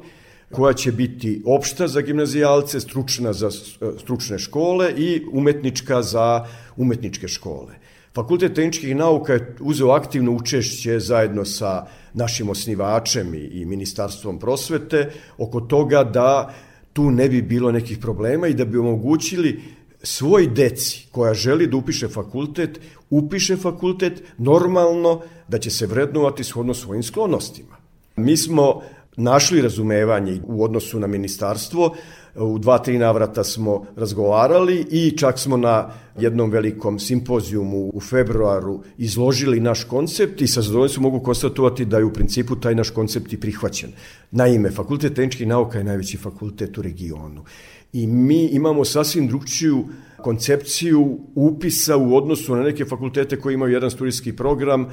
koja 0.53 0.73
će 0.73 0.93
biti 0.93 1.43
opšta 1.47 1.89
za 1.89 2.01
gimnazijalce, 2.01 2.81
stručna 2.81 3.33
za 3.33 3.51
stručne 3.99 4.39
škole 4.39 4.93
i 4.97 5.23
umetnička 5.33 6.03
za 6.03 6.47
umetničke 6.77 7.29
škole. 7.29 7.75
Fakultet 8.15 8.55
tehničkih 8.55 8.97
nauka 8.97 9.33
je 9.33 9.57
uzeo 9.61 9.91
aktivno 9.91 10.33
učešće 10.33 10.99
zajedno 11.01 11.45
sa 11.45 11.87
našim 12.15 12.49
osnivačem 12.49 13.35
i, 13.35 13.39
i 13.39 13.65
Ministarstvom 13.65 14.39
prosvete 14.39 15.11
oko 15.39 15.61
toga 15.61 16.05
da 16.05 16.55
tu 16.93 17.11
ne 17.11 17.29
bi 17.29 17.43
bilo 17.43 17.73
nekih 17.73 17.99
problema 17.99 18.49
i 18.49 18.55
da 18.55 18.65
bi 18.65 18.79
omogućili 18.79 19.61
svoj 20.03 20.47
deci 20.47 21.07
koja 21.11 21.35
želi 21.35 21.67
da 21.67 21.77
upiše 21.77 22.09
fakultet, 22.09 22.81
upiše 23.11 23.57
fakultet 23.57 24.23
normalno 24.39 25.21
da 25.49 25.59
će 25.59 25.71
se 25.71 25.87
vrednovati 25.87 26.45
shodno 26.45 26.75
svojim 26.75 27.03
sklonostima. 27.03 27.77
Mi 28.17 28.37
smo 28.37 28.83
našli 29.17 29.63
razumevanje 29.63 30.41
u 30.47 30.65
odnosu 30.65 31.01
na 31.01 31.07
ministarstvo, 31.07 31.95
u 32.35 32.59
dva, 32.59 32.79
tri 32.79 32.99
navrata 32.99 33.45
smo 33.45 33.87
razgovarali 33.97 34.87
i 34.91 35.17
čak 35.19 35.39
smo 35.39 35.57
na 35.57 35.91
jednom 36.19 36.51
velikom 36.51 36.99
simpozijumu 36.99 37.91
u 37.95 38.01
februaru 38.01 38.81
izložili 38.99 39.61
naš 39.61 39.85
koncept 39.85 40.41
i 40.41 40.47
sa 40.47 40.63
zadovoljstvom 40.63 41.03
mogu 41.03 41.21
konstatovati 41.21 41.85
da 41.85 41.99
je 41.99 42.05
u 42.05 42.13
principu 42.13 42.57
taj 42.57 42.75
naš 42.75 42.91
koncept 42.91 43.33
i 43.33 43.41
prihvaćen. 43.41 43.93
Naime, 44.31 44.71
Fakultet 44.71 45.15
tehničkih 45.15 45.47
nauka 45.47 45.79
je 45.79 45.85
najveći 45.85 46.17
fakultet 46.17 46.79
u 46.79 46.83
regionu 46.83 47.45
i 47.93 48.07
mi 48.07 48.47
imamo 48.47 48.85
sasvim 48.85 49.29
drugčiju 49.29 49.85
koncepciju 50.23 51.19
upisa 51.35 51.97
u 51.97 52.17
odnosu 52.17 52.57
na 52.57 52.63
neke 52.63 52.85
fakultete 52.85 53.41
koji 53.41 53.55
imaju 53.55 53.73
jedan 53.73 53.91
studijski 53.91 54.37
program, 54.37 54.87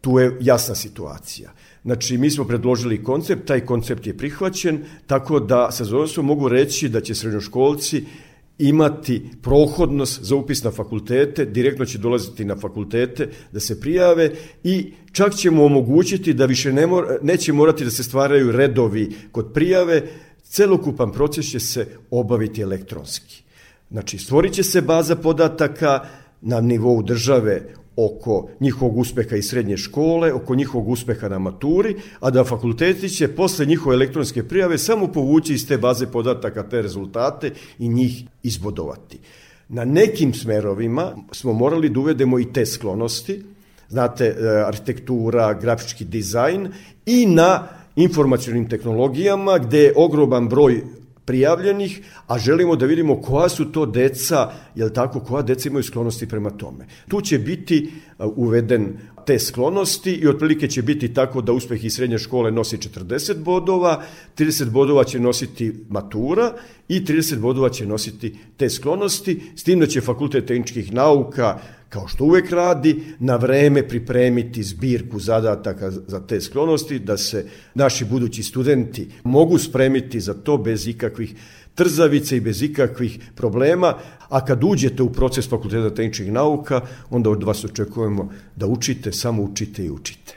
tu 0.00 0.18
je 0.18 0.36
jasna 0.40 0.74
situacija. 0.74 1.52
Znači, 1.82 2.18
mi 2.18 2.30
smo 2.30 2.44
predložili 2.44 3.02
koncept, 3.02 3.46
taj 3.46 3.60
koncept 3.60 4.06
je 4.06 4.16
prihvaćen, 4.16 4.84
tako 5.06 5.40
da 5.40 5.70
sa 5.70 5.84
zadovoljstvom 5.84 6.26
mogu 6.26 6.48
reći 6.48 6.88
da 6.88 7.00
će 7.00 7.14
srednjoškolci 7.14 8.04
imati 8.58 9.22
prohodnost 9.42 10.22
za 10.22 10.36
upis 10.36 10.64
na 10.64 10.70
fakultete, 10.70 11.44
direktno 11.44 11.84
će 11.84 11.98
dolaziti 11.98 12.44
na 12.44 12.56
fakultete 12.56 13.28
da 13.52 13.60
se 13.60 13.80
prijave 13.80 14.30
i 14.64 14.92
čak 15.12 15.34
ćemo 15.34 15.64
omogućiti 15.64 16.34
da 16.34 16.46
više 16.46 16.72
ne 16.72 16.86
mora, 16.86 17.18
neće 17.22 17.52
morati 17.52 17.84
da 17.84 17.90
se 17.90 18.02
stvaraju 18.02 18.52
redovi 18.52 19.12
kod 19.32 19.52
prijave, 19.52 20.02
celokupan 20.56 21.12
proces 21.12 21.50
će 21.50 21.60
se 21.60 21.86
obaviti 22.10 22.62
elektronski. 22.62 23.42
Znači, 23.90 24.18
stvorit 24.18 24.52
će 24.52 24.62
se 24.62 24.80
baza 24.82 25.16
podataka, 25.16 26.00
na 26.40 26.60
nivou 26.60 27.02
države 27.02 27.62
oko 27.96 28.48
njihovog 28.60 28.98
uspeha 28.98 29.36
iz 29.36 29.48
srednje 29.48 29.76
škole, 29.76 30.32
oko 30.32 30.54
njihovog 30.54 30.88
uspeha 30.88 31.28
na 31.28 31.38
maturi, 31.38 31.96
a 32.20 32.30
da 32.30 32.44
fakulteti 32.44 33.08
će 33.08 33.28
posle 33.28 33.66
njihove 33.66 33.94
elektronske 33.94 34.44
prijave 34.48 34.78
samo 34.78 35.08
povući 35.12 35.54
iz 35.54 35.68
te 35.68 35.78
baze 35.78 36.06
podataka 36.06 36.62
te 36.62 36.82
rezultate 36.82 37.52
i 37.78 37.88
njih 37.88 38.24
izbodovati. 38.42 39.18
Na 39.68 39.84
nekim 39.84 40.34
smerovima 40.34 41.16
smo 41.32 41.52
morali 41.52 41.88
da 41.88 42.00
uvedemo 42.00 42.38
i 42.38 42.52
te 42.52 42.66
sklonosti, 42.66 43.42
znate, 43.88 44.26
e, 44.26 44.64
arhitektura, 44.66 45.54
grafički 45.54 46.04
dizajn 46.04 46.68
i 47.06 47.26
na 47.26 47.68
informacionim 47.96 48.68
tehnologijama 48.68 49.58
gde 49.58 49.78
je 49.78 49.92
ogroman 49.96 50.48
broj 50.48 50.82
prijavljenih, 51.26 52.00
a 52.26 52.38
želimo 52.38 52.76
da 52.76 52.86
vidimo 52.86 53.20
koja 53.22 53.48
su 53.48 53.64
to 53.72 53.86
deca, 53.86 54.52
jel 54.74 54.90
tako, 54.90 55.20
koja 55.20 55.42
deca 55.42 55.68
imaju 55.68 55.82
sklonosti 55.82 56.28
prema 56.28 56.50
tome. 56.50 56.86
Tu 57.08 57.20
će 57.20 57.38
biti 57.38 57.90
uveden 58.36 58.98
te 59.26 59.38
sklonosti 59.38 60.12
i 60.12 60.28
otprilike 60.28 60.68
će 60.68 60.82
biti 60.82 61.14
tako 61.14 61.40
da 61.40 61.52
uspeh 61.52 61.84
iz 61.84 61.94
srednje 61.94 62.18
škole 62.18 62.50
nosi 62.50 62.76
40 62.76 63.42
bodova, 63.42 64.02
30 64.38 64.70
bodova 64.70 65.04
će 65.04 65.20
nositi 65.20 65.72
matura 65.88 66.52
i 66.88 67.00
30 67.00 67.38
bodova 67.38 67.68
će 67.68 67.86
nositi 67.86 68.36
te 68.56 68.70
sklonosti, 68.70 69.42
s 69.56 69.64
tim 69.64 69.80
da 69.80 69.86
će 69.86 70.00
Fakultet 70.00 70.46
tehničkih 70.46 70.92
nauka 70.92 71.58
kao 71.88 72.08
što 72.08 72.24
uvek 72.24 72.50
radi, 72.50 73.02
na 73.18 73.36
vreme 73.36 73.88
pripremiti 73.88 74.62
zbirku 74.62 75.20
zadataka 75.20 75.90
za 75.90 76.20
te 76.26 76.40
sklonosti, 76.40 76.98
da 76.98 77.16
se 77.16 77.46
naši 77.74 78.04
budući 78.04 78.42
studenti 78.42 79.08
mogu 79.24 79.58
spremiti 79.58 80.20
za 80.20 80.34
to 80.34 80.58
bez 80.58 80.88
ikakvih 80.88 81.34
trzavice 81.74 82.36
i 82.36 82.40
bez 82.40 82.62
ikakvih 82.62 83.18
problema, 83.34 83.94
a 84.28 84.44
kad 84.44 84.64
uđete 84.64 85.02
u 85.02 85.12
proces 85.12 85.48
Fakulteta 85.48 85.94
tehničkih 85.94 86.32
nauka, 86.32 86.80
onda 87.10 87.30
od 87.30 87.42
vas 87.42 87.64
očekujemo 87.64 88.32
da 88.56 88.66
učite, 88.66 89.12
samo 89.12 89.42
učite 89.42 89.84
i 89.84 89.90
učite. 89.90 90.34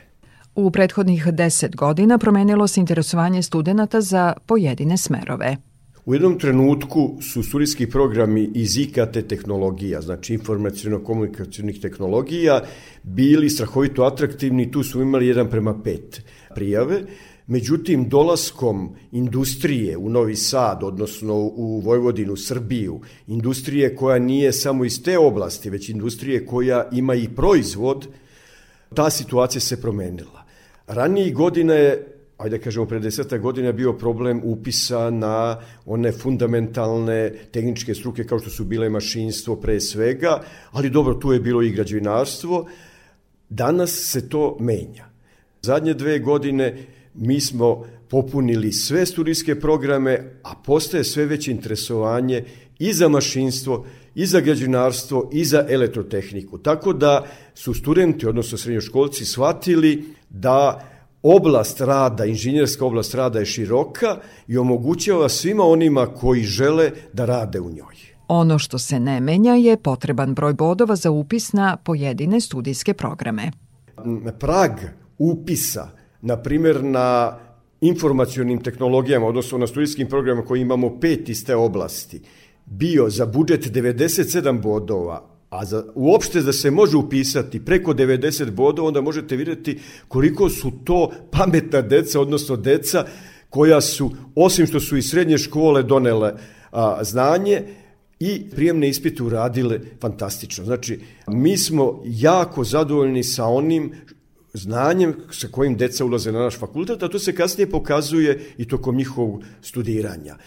U 0.55 0.71
prethodnih 0.71 1.27
deset 1.27 1.75
godina 1.75 2.17
promenilo 2.17 2.67
se 2.67 2.79
interesovanje 2.79 3.43
studenta 3.43 4.01
za 4.01 4.33
pojedine 4.45 4.97
smerove. 4.97 5.68
U 6.09 6.13
jednom 6.13 6.39
trenutku 6.39 7.17
su 7.21 7.43
studijski 7.43 7.89
programi 7.89 8.49
iz 8.55 8.77
IKT 8.77 9.27
tehnologija, 9.29 10.01
znači 10.01 10.33
informacijono-komunikacijnih 10.33 11.81
tehnologija, 11.81 12.61
bili 13.03 13.49
strahovito 13.49 14.03
atraktivni, 14.03 14.71
tu 14.71 14.83
su 14.83 15.01
imali 15.01 15.27
jedan 15.27 15.49
prema 15.49 15.81
pet 15.83 16.21
prijave, 16.55 17.01
Međutim, 17.47 18.09
dolaskom 18.09 18.95
industrije 19.11 19.97
u 19.97 20.09
Novi 20.09 20.35
Sad, 20.35 20.83
odnosno 20.83 21.35
u 21.35 21.79
Vojvodinu, 21.79 22.35
Srbiju, 22.35 23.01
industrije 23.27 23.95
koja 23.95 24.19
nije 24.19 24.53
samo 24.53 24.85
iz 24.85 25.03
te 25.03 25.17
oblasti, 25.17 25.69
već 25.69 25.89
industrije 25.89 26.45
koja 26.45 26.89
ima 26.91 27.15
i 27.15 27.27
proizvod, 27.35 28.07
ta 28.93 29.09
situacija 29.09 29.61
se 29.61 29.81
promenila. 29.81 30.45
Ranijih 30.87 31.33
godina 31.33 31.73
je 31.73 32.18
ajde 32.39 32.57
da 32.57 32.63
kažemo, 32.63 32.85
pre 32.85 32.99
deseta 32.99 33.37
godina 33.37 33.71
bio 33.71 33.93
problem 33.93 34.41
upisa 34.43 35.09
na 35.09 35.59
one 35.85 36.11
fundamentalne 36.11 37.33
tehničke 37.51 37.95
struke 37.95 38.23
kao 38.23 38.39
što 38.39 38.49
su 38.49 38.63
bile 38.65 38.89
mašinstvo 38.89 39.55
pre 39.55 39.79
svega, 39.79 40.41
ali 40.71 40.89
dobro, 40.89 41.13
tu 41.13 41.33
je 41.33 41.39
bilo 41.39 41.63
i 41.63 41.71
građevinarstvo. 41.71 42.65
Danas 43.49 43.91
se 43.91 44.29
to 44.29 44.57
menja. 44.59 45.09
Zadnje 45.61 45.93
dve 45.93 46.19
godine 46.19 46.77
mi 47.13 47.41
smo 47.41 47.85
popunili 48.09 48.71
sve 48.71 49.05
studijske 49.05 49.59
programe, 49.59 50.39
a 50.43 50.55
postaje 50.65 51.03
sve 51.03 51.25
veće 51.25 51.51
interesovanje 51.51 52.43
i 52.79 52.93
za 52.93 53.07
mašinstvo, 53.07 53.85
i 54.15 54.25
za 54.25 54.39
građevinarstvo, 54.39 55.29
i 55.33 55.45
za 55.45 55.65
elektrotehniku. 55.69 56.57
Tako 56.57 56.93
da 56.93 57.25
su 57.55 57.73
studenti, 57.73 58.27
odnosno 58.27 58.57
srednjoškolci, 58.57 59.25
shvatili 59.25 60.03
da 60.29 60.89
oblast 61.23 61.81
rada, 61.81 62.25
inženjerska 62.25 62.85
oblast 62.85 63.13
rada 63.13 63.39
je 63.39 63.45
široka 63.45 64.17
i 64.47 64.57
omogućava 64.57 65.29
svima 65.29 65.63
onima 65.63 66.05
koji 66.05 66.43
žele 66.43 66.91
da 67.13 67.25
rade 67.25 67.59
u 67.59 67.71
njoj. 67.71 67.95
Ono 68.27 68.59
što 68.59 68.79
se 68.79 68.99
ne 68.99 69.19
menja 69.19 69.53
je 69.53 69.77
potreban 69.77 70.33
broj 70.33 70.53
bodova 70.53 70.95
za 70.95 71.11
upis 71.11 71.53
na 71.53 71.77
pojedine 71.77 72.41
studijske 72.41 72.93
programe. 72.93 73.51
Prag 74.39 74.71
upisa, 75.17 75.89
na 76.21 76.37
primjer 76.37 76.83
na 76.83 77.37
informacionim 77.81 78.63
tehnologijama, 78.63 79.25
odnosno 79.25 79.57
na 79.57 79.67
studijskim 79.67 80.07
programima 80.07 80.45
koji 80.45 80.61
imamo 80.61 80.99
pet 80.99 81.29
iz 81.29 81.45
te 81.45 81.55
oblasti, 81.55 82.21
bio 82.65 83.09
za 83.09 83.25
budžet 83.25 83.65
97 83.65 84.61
bodova, 84.61 85.38
A 85.49 85.65
za, 85.65 85.83
uopšte 85.95 86.41
da 86.41 86.53
se 86.53 86.71
može 86.71 86.97
upisati 86.97 87.65
preko 87.65 87.93
90 87.93 88.51
bodova, 88.51 88.87
onda 88.87 89.01
možete 89.01 89.35
vidjeti 89.35 89.79
koliko 90.07 90.49
su 90.49 90.71
to 90.83 91.11
pametna 91.31 91.81
deca, 91.81 92.21
odnosno 92.21 92.55
deca 92.55 93.05
koja 93.49 93.81
su, 93.81 94.11
osim 94.35 94.67
što 94.67 94.79
su 94.79 94.97
iz 94.97 95.09
srednje 95.09 95.37
škole 95.37 95.83
donele 95.83 96.33
a, 96.71 97.03
znanje, 97.03 97.63
i 98.19 98.49
prijemne 98.55 98.89
ispite 98.89 99.23
uradile 99.23 99.79
fantastično. 100.01 100.65
Znači, 100.65 100.99
mi 101.27 101.57
smo 101.57 102.01
jako 102.05 102.63
zadovoljni 102.63 103.23
sa 103.23 103.45
onim 103.45 103.93
znanjem 104.53 105.15
sa 105.31 105.47
kojim 105.47 105.77
deca 105.77 106.05
ulaze 106.05 106.31
na 106.31 106.39
naš 106.39 106.57
fakultet, 106.57 107.03
a 107.03 107.07
to 107.07 107.19
se 107.19 107.35
kasnije 107.35 107.69
pokazuje 107.69 108.53
i 108.57 108.67
tokom 108.67 108.95
njihovog 108.95 109.43
studiranja. 109.61 110.37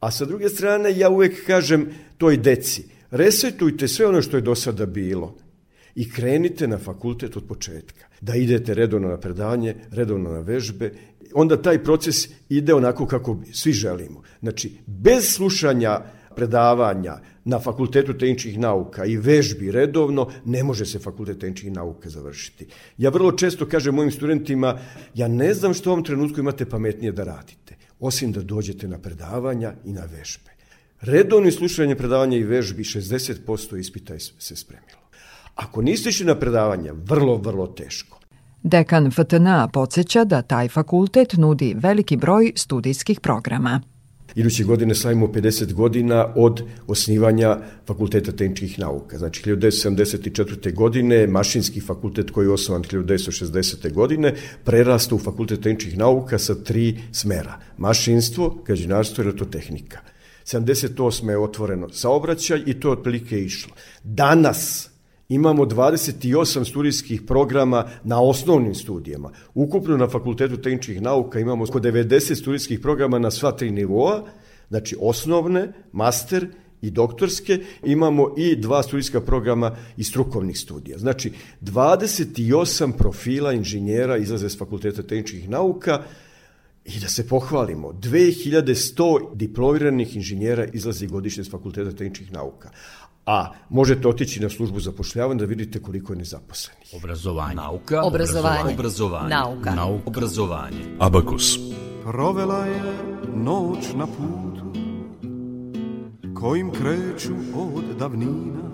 A 0.00 0.10
sa 0.10 0.24
druge 0.24 0.48
strane, 0.48 0.98
ja 0.98 1.10
uvek 1.10 1.46
kažem 1.46 1.88
toj 2.18 2.36
deci– 2.36 2.84
resetujte 3.10 3.88
sve 3.88 4.06
ono 4.06 4.22
što 4.22 4.36
je 4.36 4.40
do 4.40 4.54
sada 4.54 4.86
bilo 4.86 5.34
i 5.94 6.10
krenite 6.10 6.68
na 6.68 6.78
fakultet 6.78 7.36
od 7.36 7.46
početka. 7.48 8.06
Da 8.20 8.34
idete 8.34 8.74
redovno 8.74 9.08
na 9.08 9.16
predavanje, 9.20 9.74
redovno 9.90 10.30
na 10.30 10.40
vežbe, 10.40 10.92
onda 11.34 11.62
taj 11.62 11.84
proces 11.84 12.16
ide 12.48 12.74
onako 12.74 13.06
kako 13.06 13.36
svi 13.52 13.72
želimo. 13.72 14.22
Znači, 14.40 14.72
bez 14.86 15.24
slušanja 15.34 16.00
predavanja 16.36 17.18
na 17.44 17.58
Fakultetu 17.58 18.14
tehničkih 18.14 18.58
nauka 18.58 19.04
i 19.04 19.16
vežbi 19.16 19.72
redovno, 19.72 20.28
ne 20.44 20.62
može 20.62 20.86
se 20.86 20.98
Fakultet 20.98 21.40
tehničkih 21.40 21.72
nauka 21.72 22.08
završiti. 22.08 22.66
Ja 22.98 23.10
vrlo 23.10 23.32
često 23.32 23.66
kažem 23.66 23.94
mojim 23.94 24.12
studentima, 24.12 24.78
ja 25.14 25.28
ne 25.28 25.54
znam 25.54 25.74
što 25.74 25.90
u 25.90 25.92
ovom 25.92 26.04
trenutku 26.04 26.40
imate 26.40 26.66
pametnije 26.66 27.12
da 27.12 27.24
radite, 27.24 27.76
osim 28.00 28.32
da 28.32 28.42
dođete 28.42 28.88
na 28.88 28.98
predavanja 28.98 29.74
i 29.84 29.92
na 29.92 30.04
vežbe. 30.04 30.57
Redovni 31.00 31.52
slušanje 31.52 31.94
predavanja 31.96 32.36
i 32.36 32.42
vežbi 32.42 32.84
60% 32.84 33.78
ispita 33.78 34.18
se 34.18 34.56
spremilo. 34.56 34.98
Ako 35.54 35.82
niste 35.82 36.08
išli 36.08 36.26
na 36.26 36.34
predavanja, 36.34 36.92
vrlo, 36.92 37.36
vrlo 37.36 37.66
teško. 37.66 38.18
Dekan 38.62 39.10
FTNA 39.10 39.68
podsjeća 39.72 40.24
da 40.24 40.42
taj 40.42 40.68
fakultet 40.68 41.32
nudi 41.32 41.74
veliki 41.78 42.16
broj 42.16 42.52
studijskih 42.56 43.20
programa. 43.20 43.80
Iduće 44.34 44.64
godine 44.64 44.94
slavimo 44.94 45.26
50 45.26 45.72
godina 45.72 46.32
od 46.36 46.62
osnivanja 46.86 47.58
Fakulteta 47.86 48.32
tehničkih 48.32 48.78
nauka. 48.78 49.18
Znači, 49.18 49.42
1974. 49.42 50.74
godine 50.74 51.26
Mašinski 51.26 51.80
fakultet 51.80 52.30
koji 52.30 52.46
je 52.46 52.52
osnovan 52.52 52.82
1960. 52.82 53.92
godine 53.92 54.34
prerasta 54.64 55.14
u 55.14 55.18
Fakultet 55.18 55.60
tehničkih 55.60 55.98
nauka 55.98 56.38
sa 56.38 56.54
tri 56.54 56.98
smera. 57.12 57.60
Mašinstvo, 57.76 58.62
građinarstvo 58.66 59.22
i 59.22 59.26
elektrotehnika. 59.26 59.98
78. 60.52 61.30
je 61.30 61.38
otvoreno 61.38 61.88
saobraćaj 61.88 62.62
i 62.66 62.80
to 62.80 62.88
je 62.88 62.92
otprilike 62.92 63.40
išlo. 63.40 63.72
Danas 64.04 64.90
imamo 65.28 65.64
28 65.64 66.70
studijskih 66.70 67.22
programa 67.22 67.88
na 68.04 68.22
osnovnim 68.22 68.74
studijama. 68.74 69.30
Ukupno 69.54 69.96
na 69.96 70.08
Fakultetu 70.08 70.56
tehničkih 70.56 71.02
nauka 71.02 71.40
imamo 71.40 71.64
oko 71.64 71.80
90 71.80 72.34
studijskih 72.34 72.80
programa 72.80 73.18
na 73.18 73.30
sva 73.30 73.52
tri 73.52 73.70
nivoa, 73.70 74.24
znači 74.68 74.96
osnovne, 75.00 75.72
master 75.92 76.48
i 76.82 76.90
doktorske, 76.90 77.58
imamo 77.84 78.34
i 78.36 78.56
dva 78.56 78.82
studijska 78.82 79.20
programa 79.20 79.76
i 79.96 80.04
strukovnih 80.04 80.58
studija. 80.58 80.98
Znači, 80.98 81.32
28 81.60 82.92
profila 82.92 83.52
inženjera 83.52 84.16
izlaze 84.16 84.48
s 84.48 84.58
Fakulteta 84.58 85.02
tehničkih 85.02 85.48
nauka, 85.48 86.02
I 86.96 87.00
da 87.00 87.08
se 87.08 87.28
pohvalimo, 87.28 87.92
2100 87.92 89.34
diplomiranih 89.34 90.16
inženjera 90.16 90.64
izlazi 90.72 91.06
godišnje 91.06 91.44
s 91.44 91.50
Fakulteta 91.50 91.92
tehničkih 91.92 92.32
nauka. 92.32 92.70
A 93.26 93.52
možete 93.68 94.08
otići 94.08 94.40
na 94.40 94.48
službu 94.48 94.80
zapošljavanja 94.80 95.38
da 95.38 95.44
vidite 95.44 95.82
koliko 95.82 96.12
je 96.12 96.18
nezaposlenih. 96.18 96.88
Obrazovanje. 96.96 97.54
Nauka. 97.54 98.02
Obrazovanje. 98.02 98.74
Obrazovanje. 98.74 99.28
Nauka. 99.28 99.74
Nauka. 99.74 100.02
Obrazovanje. 100.06 100.84
Abakus. 100.98 101.58
Provela 102.02 102.66
je 102.66 102.82
noć 103.36 103.92
na 103.94 104.06
putu 104.06 104.72
kojim 106.34 106.70
kreću 106.70 107.34
od 107.54 107.84
davnina 107.98 108.70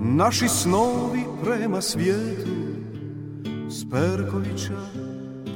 Naši 0.00 0.48
snovi 0.48 1.20
prema 1.44 1.80
svijetu 1.80 2.50
Sperkovića 3.70 5.05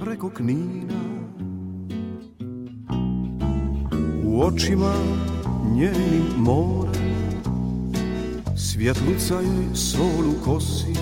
preko 0.01 0.31
knina. 0.31 0.95
U 4.25 4.43
očima 4.43 4.93
njenim 5.75 6.25
more 6.37 6.99
Svjetluca 8.57 9.35
joj 9.35 9.75
sol 9.75 10.31
u 10.31 10.45
kosi. 10.45 10.95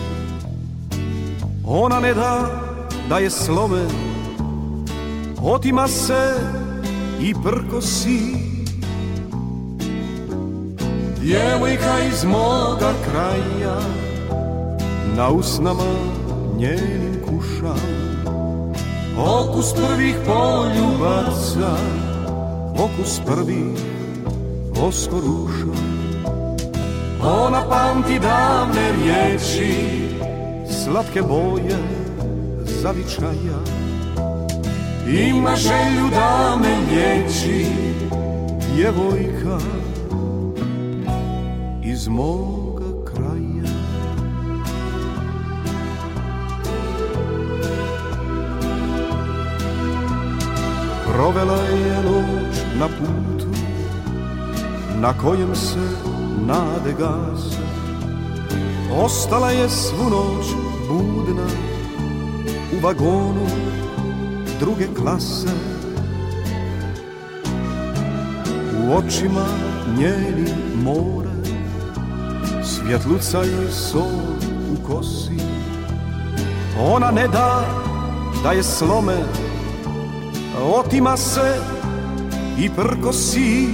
Ona 1.67 2.01
ne 2.01 2.15
da 2.15 2.63
da 3.09 3.19
je 3.19 3.31
slome 3.31 3.87
Otima 5.43 5.89
se 5.89 6.35
i 7.21 7.35
prkosi. 7.45 8.35
Djevojka 11.21 12.05
iz 12.13 12.25
moga 12.25 12.93
kraja 13.11 13.81
Na 15.17 15.31
usnama 15.31 15.95
njenim 16.59 17.23
kuša 17.29 17.98
Okus 19.19 19.75
prvih 19.75 20.16
poljubaca 20.27 21.77
Okus 22.79 23.21
prvih 23.27 23.79
oskoruša 24.83 25.83
Ona 27.23 27.62
pamti 27.69 28.19
davne 28.19 28.93
riječi 28.93 29.99
Slatke 30.85 31.23
boje 31.23 31.79
zavičaja. 32.83 33.59
Ima 35.07 35.57
želju 35.57 36.09
da 36.11 36.57
me 36.62 36.77
liječi 36.91 37.66
Djevojka 38.75 39.59
iz 41.83 42.09
moga 42.09 42.58
Provela 51.19 51.62
je 51.62 52.03
noć 52.03 52.57
na 52.79 52.89
putu 52.89 53.49
Na 55.01 55.19
kojem 55.19 55.57
se 55.57 55.89
nade 56.47 56.93
gase 56.99 57.59
Ostala 59.05 59.51
je 59.51 59.69
svu 59.69 60.11
noć 60.11 60.47
budna 60.89 61.47
U 62.77 62.81
vagonu 62.83 63.47
druge 64.61 64.87
klase. 64.99 65.49
U 68.79 68.93
očima 68.97 69.47
njeni 69.99 70.51
more 70.85 71.31
Svjetluca 72.64 73.39
joj 73.39 73.71
sol 73.71 74.21
u 74.73 74.89
kosi. 74.89 75.39
Ona 76.81 77.11
ne 77.11 77.29
da 77.29 77.64
da 78.43 78.53
je 78.53 78.62
slome 78.62 79.16
Otima 80.63 81.17
se 81.17 81.61
i 82.59 82.71
prkosi. 82.71 83.69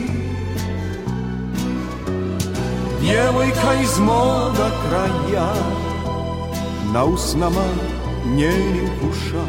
Djevojka 3.00 3.74
iz 3.82 3.98
moga 3.98 4.70
kraja 4.88 5.52
Na 6.92 7.04
usnama 7.04 7.64
njenim 8.26 8.88
kuša 9.00 9.44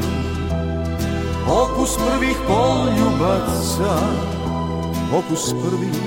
Okus 1.50 1.98
prvih 1.98 2.38
poljubaca 2.48 4.08
Okus 5.18 5.50
prvih 5.50 6.02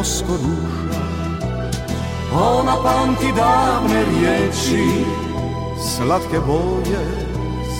oskoruša. 0.00 1.00
Ona 2.34 2.76
pamti 2.82 3.32
davne 3.36 4.04
riječi 4.04 5.04
Slatke 5.96 6.40
boje 6.46 7.28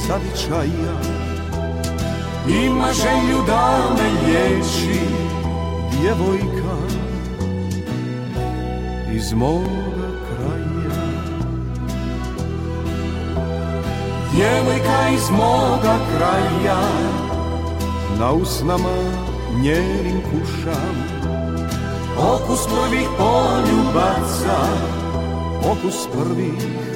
zavičaja 0.06 1.17
Ima 2.48 2.92
želju 2.92 3.38
da 3.46 3.78
me 3.96 4.26
liječi 4.26 5.00
Djevojka 5.90 6.76
iz 9.12 9.32
moga 9.32 10.08
kraja. 10.28 11.02
Djevojka 14.34 15.08
iz 15.14 15.30
moga 15.30 15.98
kraja 16.16 16.80
Na 18.18 18.32
usnama 18.32 18.96
njenim 19.62 20.22
kušam. 20.22 21.18
Okus 22.18 22.66
prvih 22.66 23.08
poljubaca 23.18 24.58
Okus 25.70 26.08
prvih 26.12 26.88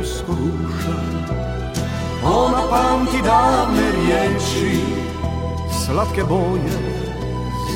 oskoruša 0.00 1.23
Ona 2.24 2.62
pamti 2.70 3.22
davne 3.22 3.90
riječi 3.90 4.80
Slatke 5.84 6.22
boje 6.28 7.04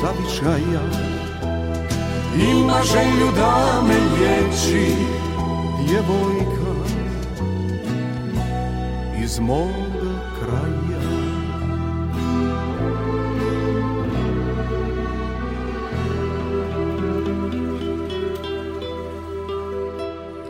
zavičaja 0.01 0.81
Ima 2.51 2.81
želju 2.83 3.31
da 3.35 3.81
me 3.87 3.95
liječi 3.95 4.95
Djevojka 5.85 6.59
iz 9.23 9.39
moga 9.39 9.88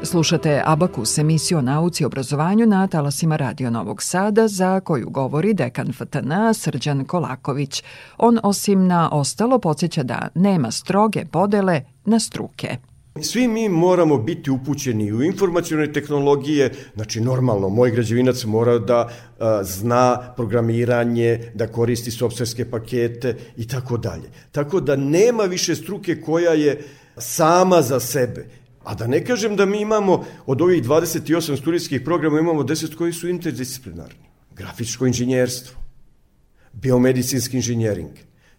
Slušate 0.10 0.62
Abakus, 0.66 1.18
emisiju 1.18 1.58
o 1.58 1.62
nauci 1.62 2.04
i 2.04 2.06
obrazovanju 2.06 2.66
na 2.66 2.88
talasima 2.88 3.36
Radio 3.36 3.70
Novog 3.70 4.04
Sada, 4.04 4.48
za 4.48 4.80
koju 4.80 5.10
govori 5.10 5.54
dekan 5.54 5.94
FTN 5.94 6.54
Srđan 6.54 7.06
Kolaković. 7.06 7.84
On 8.18 8.40
osim 8.44 8.88
na 8.88 9.10
ostalo 9.12 9.60
podsjeća 9.60 10.04
da 10.04 10.28
nema 10.36 10.72
stroge 10.72 11.26
podele 11.32 11.82
na 12.06 12.20
struke. 12.20 12.78
Svi 13.22 13.48
mi 13.48 13.70
moramo 13.70 14.18
biti 14.18 14.52
upućeni 14.52 15.14
u 15.14 15.24
informacijone 15.24 15.94
tehnologije, 15.94 16.72
znači 16.96 17.22
normalno, 17.22 17.70
moj 17.70 17.92
građevinac 17.92 18.44
mora 18.44 18.80
da 18.80 19.10
a, 19.40 19.64
zna 19.64 20.34
programiranje, 20.36 21.52
da 21.54 21.68
koristi 21.68 22.12
softverske 22.12 22.70
pakete 22.70 23.36
i 23.58 23.68
tako 23.68 23.98
dalje. 23.98 24.30
Tako 24.52 24.80
da 24.80 24.96
nema 24.96 25.44
više 25.44 25.76
struke 25.76 26.22
koja 26.22 26.52
je 26.52 26.84
sama 27.18 27.82
za 27.82 28.00
sebe. 28.00 28.59
A 28.90 28.96
da 28.96 29.08
ne 29.08 29.20
kažem 29.26 29.56
da 29.56 29.66
mi 29.66 29.82
imamo 29.82 30.26
od 30.46 30.62
ovih 30.62 30.84
28 30.84 31.58
studijskih 31.58 32.02
programa 32.02 32.40
imamo 32.40 32.64
10 32.64 32.96
koji 32.96 33.14
su 33.14 33.30
interdisciplinarni. 33.30 34.26
Grafičko 34.56 35.06
inženjerstvo, 35.06 35.78
biomedicinski 36.74 37.58
inženjering, 37.58 38.10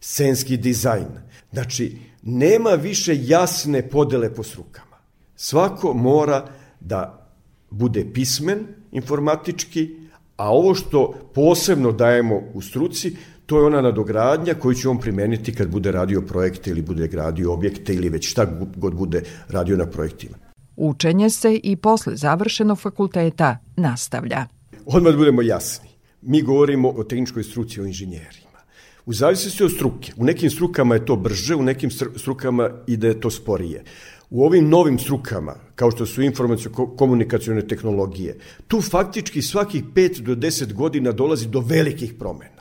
scenski 0.01 0.57
dizajn. 0.57 1.09
Znači, 1.53 1.99
nema 2.23 2.71
više 2.71 3.19
jasne 3.23 3.89
podele 3.89 4.35
po 4.35 4.43
strukama. 4.43 4.97
Svako 5.37 5.95
mora 5.95 6.47
da 6.81 7.27
bude 7.71 8.07
pismen 8.13 8.67
informatički, 8.93 9.89
a 10.37 10.51
ovo 10.51 10.75
što 10.75 11.31
posebno 11.35 11.93
dajemo 11.93 12.43
u 12.55 12.63
struci, 12.63 13.17
to 13.51 13.59
je 13.59 13.67
ona 13.67 13.81
nadogradnja 13.81 14.55
koju 14.55 14.75
će 14.75 14.89
on 14.89 14.99
primeniti 15.01 15.55
kad 15.55 15.69
bude 15.69 15.93
radio 15.93 16.23
projekte 16.23 16.71
ili 16.71 16.83
bude 16.83 17.09
gradio 17.09 17.53
objekte 17.53 17.95
ili 17.95 18.09
već 18.09 18.31
šta 18.31 18.47
god 18.77 18.95
bude 18.95 19.23
radio 19.49 19.77
na 19.77 19.87
projektima. 19.87 20.37
Učenje 20.77 21.31
se 21.31 21.55
i 21.63 21.77
posle 21.77 22.17
završenog 22.17 22.79
fakulteta 22.79 23.59
nastavlja. 23.77 24.47
Odmah 24.87 25.13
da 25.13 25.19
budemo 25.19 25.43
jasni. 25.43 25.89
Mi 26.23 26.43
govorimo 26.43 26.89
o 26.91 27.05
tehničkoj 27.05 27.43
struci, 27.43 27.81
o 27.81 27.85
inženjerima. 27.85 28.61
U 29.07 29.13
zavisnosti 29.13 29.65
od 29.65 29.73
struke. 29.73 30.13
U 30.17 30.25
nekim 30.25 30.51
strukama 30.51 30.95
je 30.95 31.05
to 31.07 31.17
brže, 31.17 31.55
u 31.55 31.63
nekim 31.63 31.91
strukama 32.17 32.71
ide 32.87 33.21
to 33.21 33.31
sporije. 33.31 33.83
U 34.31 34.45
ovim 34.45 34.69
novim 34.69 34.99
strukama, 34.99 35.55
kao 35.75 35.91
što 35.91 36.07
su 36.07 36.23
informacijo-komunikacijone 36.23 37.67
tehnologije, 37.69 38.39
tu 38.69 38.81
faktički 38.81 39.43
svakih 39.43 39.85
5 39.85 40.21
do 40.21 40.35
10 40.35 40.73
godina 40.73 41.13
dolazi 41.13 41.49
do 41.49 41.61
velikih 41.61 42.15
promena. 42.19 42.60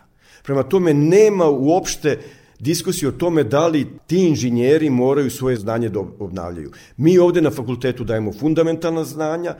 Prema 0.49 0.63
tome 0.63 0.93
nema 0.93 1.49
uopšte 1.49 2.19
diskusije 2.59 3.09
o 3.09 3.11
tome 3.11 3.43
da 3.43 3.67
li 3.67 3.87
ti 4.07 4.17
inženjeri 4.17 4.89
moraju 4.89 5.31
svoje 5.31 5.57
znanje 5.57 5.89
da 5.89 5.99
obnavljaju. 6.19 6.71
Mi 6.97 7.17
ovde 7.17 7.41
na 7.41 7.51
fakultetu 7.51 8.03
dajemo 8.03 8.33
fundamentalna 8.33 9.03
znanja 9.03 9.55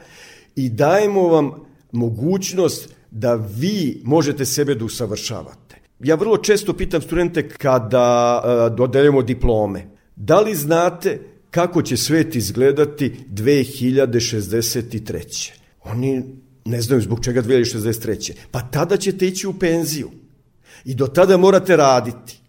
i 0.56 0.70
dajemo 0.70 1.28
vam 1.28 1.52
mogućnost 1.92 2.96
da 3.12 3.36
vi 3.36 4.02
možete 4.04 4.46
sebe 4.46 4.76
da 4.76 4.86
usavršavate. 4.86 5.76
Ja 6.00 6.16
vrlo 6.16 6.38
često 6.38 6.74
pitam 6.74 7.02
studente 7.02 7.50
kada 7.50 8.42
uh, 8.44 8.50
dodeljemo 8.78 9.22
diplome, 9.22 9.88
da 10.16 10.40
li 10.40 10.56
znate 10.56 11.20
kako 11.52 11.82
će 11.82 11.98
svet 11.98 12.36
izgledati 12.36 13.14
2063. 13.32 15.52
Oni 15.84 16.24
ne 16.66 16.82
znaju 16.82 17.02
zbog 17.02 17.24
čega 17.24 17.42
2063. 17.42 18.32
Pa 18.52 18.62
tada 18.62 18.98
ćete 18.98 19.28
ići 19.28 19.48
u 19.48 19.54
penziju. 19.54 20.10
I 20.86 20.96
do 20.96 21.08
tada 21.08 21.38
morate 21.38 21.78
raditi. 21.78 22.40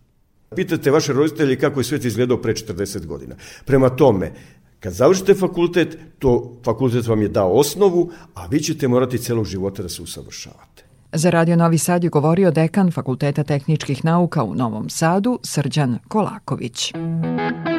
Pitate 0.57 0.91
vaše 0.91 1.13
roditelje 1.13 1.59
kako 1.59 1.81
je 1.81 1.85
svet 1.85 2.05
izgledao 2.05 2.43
pre 2.43 2.53
40 2.53 3.07
godina. 3.07 3.35
Prema 3.65 3.89
tome, 3.89 4.33
kad 4.81 4.93
završite 4.93 5.35
fakultet, 5.35 5.99
to 6.19 6.61
fakultet 6.65 7.07
vam 7.07 7.23
je 7.23 7.29
dao 7.29 7.53
osnovu, 7.53 8.11
a 8.35 8.47
vi 8.47 8.61
ćete 8.61 8.89
morati 8.89 9.19
celog 9.19 9.45
života 9.45 9.83
da 9.83 9.89
se 9.89 10.03
usavršavate. 10.03 10.85
Za 11.13 11.31
Radio 11.31 11.57
Novi 11.57 11.79
Sad 11.79 12.05
je 12.05 12.11
govorio 12.11 12.51
dekan 12.51 12.91
Fakulteta 12.91 13.45
tehničkih 13.45 14.05
nauka 14.05 14.43
u 14.43 14.55
Novom 14.55 14.91
Sadu, 14.91 15.39
Srđan 15.43 15.99
Kolaković. 16.09 16.93
Muzika 16.95 17.70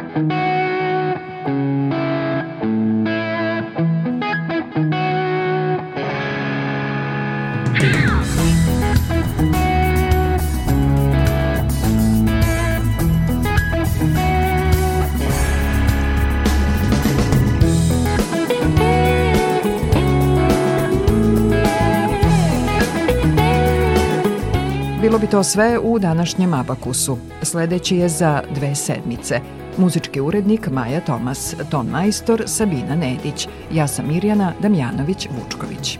bi 25.22 25.28
to 25.28 25.43
sve 25.43 25.80
u 25.80 25.99
današnjem 25.99 26.53
Abakusu. 26.53 27.17
Sledeći 27.41 27.97
je 27.97 28.09
za 28.09 28.41
dve 28.55 28.76
sedmice. 28.76 29.39
Muzički 29.78 30.22
urednik 30.22 30.69
Maja 30.72 31.01
Tomas, 31.01 31.55
ton 31.72 31.88
majstor 31.88 32.43
Sabina 32.45 32.95
Nedić. 32.95 33.47
Ja 33.72 33.88
sam 33.88 34.07
Mirjana 34.07 34.53
Damjanović-Vučković. 34.61 35.97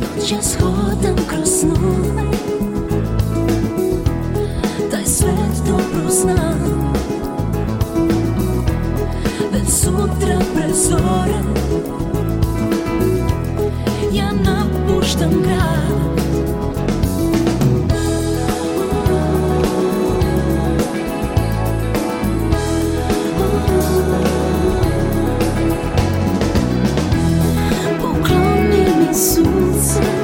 Noćas 0.00 0.56
hodam 0.60 1.16
kroz 1.28 1.48
snove 1.60 2.30
Taj 4.90 5.04
svet 5.04 5.66
dobro 5.66 6.10
znam 6.10 6.92
Već 9.52 9.68
sutra 9.68 10.38
pre 10.54 10.74
zore 10.74 11.42
Ja 14.12 14.32
napuštam 14.32 15.30
grad 15.30 16.47
Jesús. 29.18 30.17